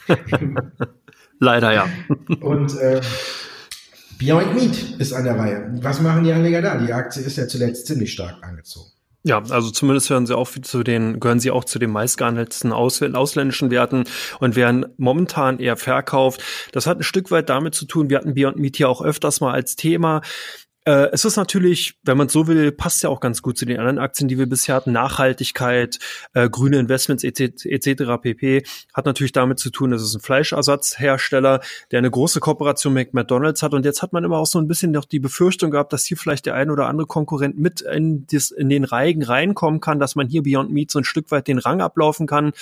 [1.39, 1.87] Leider ja.
[2.41, 3.01] Und äh,
[4.19, 5.71] Beyond Meat ist an der Reihe.
[5.81, 6.77] Was machen die Anleger da?
[6.77, 8.91] Die Aktie ist ja zuletzt ziemlich stark angezogen.
[9.23, 13.01] Ja, also zumindest hören sie auch zu den, gehören sie auch zu den meistgehandelten Aus,
[13.03, 14.05] ausländischen Werten
[14.39, 16.41] und werden momentan eher verkauft.
[16.71, 19.39] Das hat ein Stück weit damit zu tun, wir hatten Beyond Meat hier auch öfters
[19.39, 20.21] mal als Thema.
[20.85, 23.77] Äh, es ist natürlich, wenn man so will, passt ja auch ganz gut zu den
[23.77, 24.91] anderen Aktien, die wir bisher hatten.
[24.91, 25.99] Nachhaltigkeit,
[26.33, 27.65] äh, grüne Investments etc.
[27.65, 28.63] Et pp.
[28.93, 33.61] Hat natürlich damit zu tun, dass es ein Fleischersatzhersteller, der eine große Kooperation mit McDonald's
[33.61, 33.73] hat.
[33.73, 36.17] Und jetzt hat man immer auch so ein bisschen noch die Befürchtung gehabt, dass hier
[36.17, 40.15] vielleicht der ein oder andere Konkurrent mit in, dis, in den Reigen reinkommen kann, dass
[40.15, 42.53] man hier Beyond Meat so ein Stück weit den Rang ablaufen kann.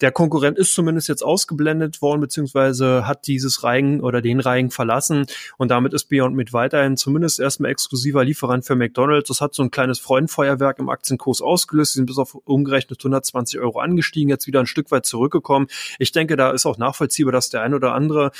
[0.00, 5.26] Der Konkurrent ist zumindest jetzt ausgeblendet worden, beziehungsweise hat dieses Reigen oder den Reigen verlassen.
[5.56, 9.28] Und damit ist Beyond Meat weiterhin zumindest erstmal exklusiver Lieferant für McDonald's.
[9.28, 11.92] Das hat so ein kleines Freundfeuerwerk im Aktienkurs ausgelöst.
[11.92, 15.68] Sie sind bis auf umgerechnet 120 Euro angestiegen, jetzt wieder ein Stück weit zurückgekommen.
[15.98, 18.32] Ich denke, da ist auch nachvollziehbar, dass der ein oder andere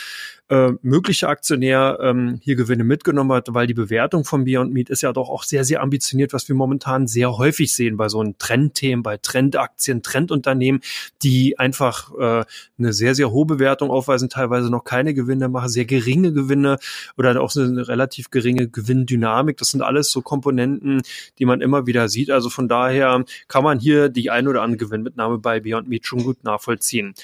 [0.48, 5.02] äh, mögliche Aktionär ähm, hier Gewinne mitgenommen hat, weil die Bewertung von Beyond Meat ist
[5.02, 8.36] ja doch auch sehr, sehr ambitioniert, was wir momentan sehr häufig sehen bei so einen
[8.36, 10.82] Trendthemen, bei Trendaktien, Trendunternehmen,
[11.22, 12.44] die einfach äh,
[12.78, 16.78] eine sehr, sehr hohe Bewertung aufweisen, teilweise noch keine Gewinne machen, sehr geringe Gewinne
[17.16, 19.56] oder auch eine relativ geringe Gewinndynamik.
[19.56, 21.00] Das sind alles so Komponenten,
[21.38, 22.30] die man immer wieder sieht.
[22.30, 26.22] Also von daher kann man hier die ein oder andere Gewinnmitnahme bei Beyond Meat schon
[26.22, 27.14] gut nachvollziehen.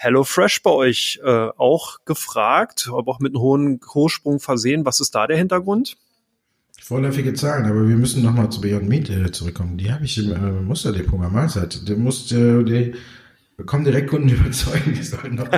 [0.00, 4.86] HelloFresh bei euch äh, auch gefragt, aber auch mit einem hohen Hochsprung versehen.
[4.86, 5.96] Was ist da der Hintergrund?
[6.80, 9.76] Vorläufige Zahlen, aber wir müssen nochmal zu Beyond Meat äh, zurückkommen.
[9.76, 11.86] Die habe ich im äh, Musterdepot am Mahlzeit.
[11.86, 12.94] Der muss, äh, die
[13.66, 15.48] kommen direkt Kunden überzeugen, die sollen noch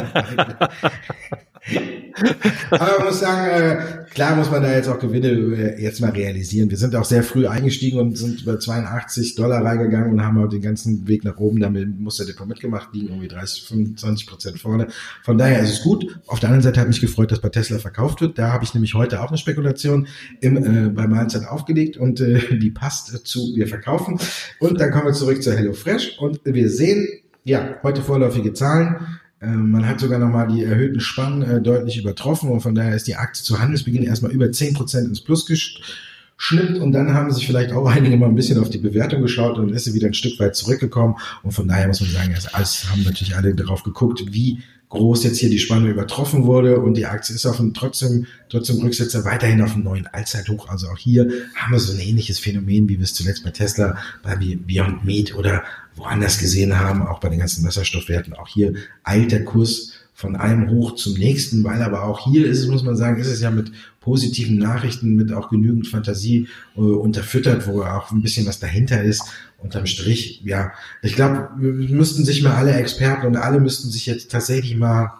[2.71, 6.11] Aber man muss sagen, äh, klar muss man da jetzt auch Gewinne äh, jetzt mal
[6.11, 6.71] realisieren.
[6.71, 10.49] Wir sind auch sehr früh eingestiegen und sind über 82 Dollar reingegangen und haben auch
[10.49, 14.59] den ganzen Weg nach oben damit muss der Depot mitgemacht, liegen irgendwie 30, 25 Prozent
[14.59, 14.89] vorne.
[15.23, 16.21] Von daher ist es gut.
[16.27, 18.39] Auf der anderen Seite hat mich gefreut, dass bei Tesla verkauft wird.
[18.39, 20.09] Da habe ich nämlich heute auch eine Spekulation
[20.41, 24.19] im, äh, bei Mahlzeit aufgelegt und äh, die passt zu wir verkaufen.
[24.59, 27.07] Und dann kommen wir zurück zu HelloFresh und wir sehen,
[27.45, 29.19] ja, heute vorläufige Zahlen.
[29.41, 33.09] Ähm, man hat sogar nochmal die erhöhten Spannen äh, deutlich übertroffen und von daher ist
[33.09, 37.73] die Aktie zu Handelsbeginn erstmal über 10% ins Plus geschnippt und dann haben sich vielleicht
[37.73, 40.39] auch einige mal ein bisschen auf die Bewertung geschaut und ist sie wieder ein Stück
[40.39, 44.23] weit zurückgekommen und von daher muss man sagen, also alles haben natürlich alle darauf geguckt,
[44.29, 48.27] wie groß jetzt hier die Spanne übertroffen wurde und die Aktie ist auf einem trotzdem,
[48.51, 50.69] trotzdem Rücksetzer weiterhin auf einem neuen Allzeithoch.
[50.69, 53.97] Also auch hier haben wir so ein ähnliches Phänomen, wie wir es zuletzt bei Tesla,
[54.23, 55.65] bei Beyond Meat oder
[55.97, 58.35] woanders gesehen haben, auch bei den ganzen Wasserstoffwerten.
[58.35, 62.59] Auch hier eilt der Kurs von einem hoch zum nächsten, weil aber auch hier ist
[62.59, 66.81] es, muss man sagen, ist es ja mit positiven Nachrichten, mit auch genügend Fantasie äh,
[66.81, 69.23] unterfüttert, wo auch ein bisschen was dahinter ist.
[69.63, 70.73] Unterm Strich, ja,
[71.03, 75.13] ich glaube, müssten sich mal alle Experten und alle müssten sich jetzt tatsächlich mal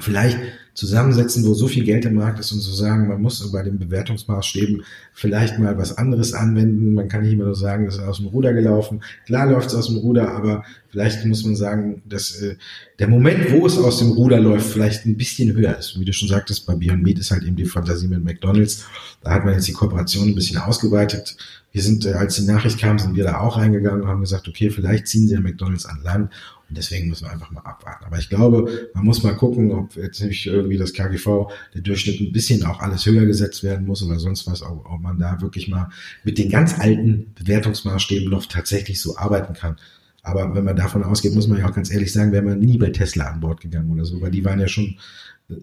[0.00, 0.38] vielleicht
[0.74, 3.78] zusammensetzen, wo so viel Geld im Markt ist und so sagen, man muss bei den
[3.78, 4.82] Bewertungsmaßstäben
[5.12, 6.94] vielleicht mal was anderes anwenden.
[6.94, 9.02] Man kann nicht immer nur sagen, das ist aus dem Ruder gelaufen.
[9.26, 12.56] Klar läuft es aus dem Ruder, aber vielleicht muss man sagen, dass äh,
[12.98, 16.00] der Moment, wo es aus dem Ruder läuft, vielleicht ein bisschen höher ist.
[16.00, 18.86] Wie du schon sagtest, bei Beyond Meat ist halt eben die Fantasie mit McDonalds.
[19.22, 21.36] Da hat man jetzt die Kooperation ein bisschen ausgeweitet.
[21.72, 24.48] Wir sind, äh, als die Nachricht kam, sind wir da auch reingegangen und haben gesagt,
[24.48, 26.30] okay, vielleicht ziehen sie ja McDonalds an Land
[26.72, 28.06] und deswegen müssen wir einfach mal abwarten.
[28.06, 32.18] Aber ich glaube, man muss mal gucken, ob jetzt nicht irgendwie das KGV, der Durchschnitt
[32.18, 35.38] ein bisschen auch alles höher gesetzt werden muss oder sonst was, ob, ob man da
[35.42, 35.90] wirklich mal
[36.24, 39.76] mit den ganz alten Bewertungsmaßstäben noch tatsächlich so arbeiten kann.
[40.22, 42.78] Aber wenn man davon ausgeht, muss man ja auch ganz ehrlich sagen, wäre man nie
[42.78, 44.96] bei Tesla an Bord gegangen oder so, weil die waren ja schon,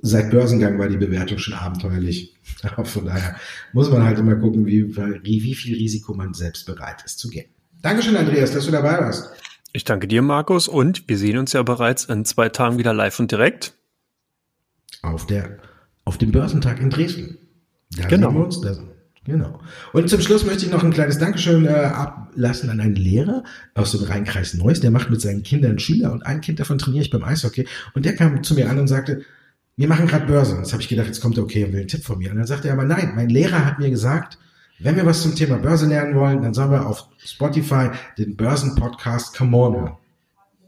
[0.04, 2.36] seit Börsengang war die Bewertung schon abenteuerlich.
[2.84, 3.36] Von daher
[3.74, 7.48] muss man halt immer gucken, wie, wie viel Risiko man selbst bereit ist zu gehen.
[7.82, 9.32] Dankeschön, Andreas, dass du dabei warst.
[9.72, 13.20] Ich danke dir, Markus, und wir sehen uns ja bereits in zwei Tagen wieder live
[13.20, 13.74] und direkt.
[15.04, 15.60] Auf der,
[16.06, 17.38] auf dem Börsentag in Dresden.
[17.96, 18.34] Da genau.
[18.34, 18.62] wir uns.
[18.62, 18.76] Da,
[19.26, 19.60] genau.
[19.94, 23.44] Und zum Schluss möchte ich noch ein kleines Dankeschön äh, ablassen an einen Lehrer
[23.76, 24.80] aus dem Rheinkreis Neuss.
[24.80, 27.68] Der macht mit seinen Kindern Schüler und ein Kind davon trainiere ich beim Eishockey.
[27.94, 29.22] Und der kam zu mir an und sagte,
[29.78, 30.54] wir machen gerade Börse.
[30.54, 32.32] Und jetzt habe ich gedacht, jetzt kommt er okay und will einen Tipp von mir.
[32.32, 34.40] Und dann sagte er aber, nein, mein Lehrer hat mir gesagt,
[34.80, 39.38] wenn wir was zum Thema Börse lernen wollen, dann sollen wir auf Spotify den Börsen-Podcast
[39.38, 39.98] Come On hören.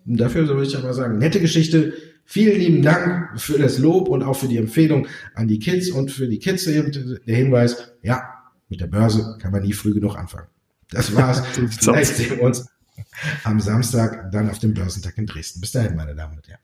[0.06, 1.94] Und dafür soll ich aber sagen, nette Geschichte.
[2.26, 6.12] Vielen lieben Dank für das Lob und auch für die Empfehlung an die Kids und
[6.12, 6.92] für die Kids eben
[7.26, 8.24] der Hinweis, ja,
[8.70, 10.48] mit der Börse kann man nie früh genug anfangen.
[10.90, 11.42] Das war's.
[11.80, 12.68] Vielleicht sehen wir uns
[13.44, 15.62] am Samstag dann auf dem Börsentag in Dresden.
[15.62, 16.62] Bis dahin, meine Damen und Herren.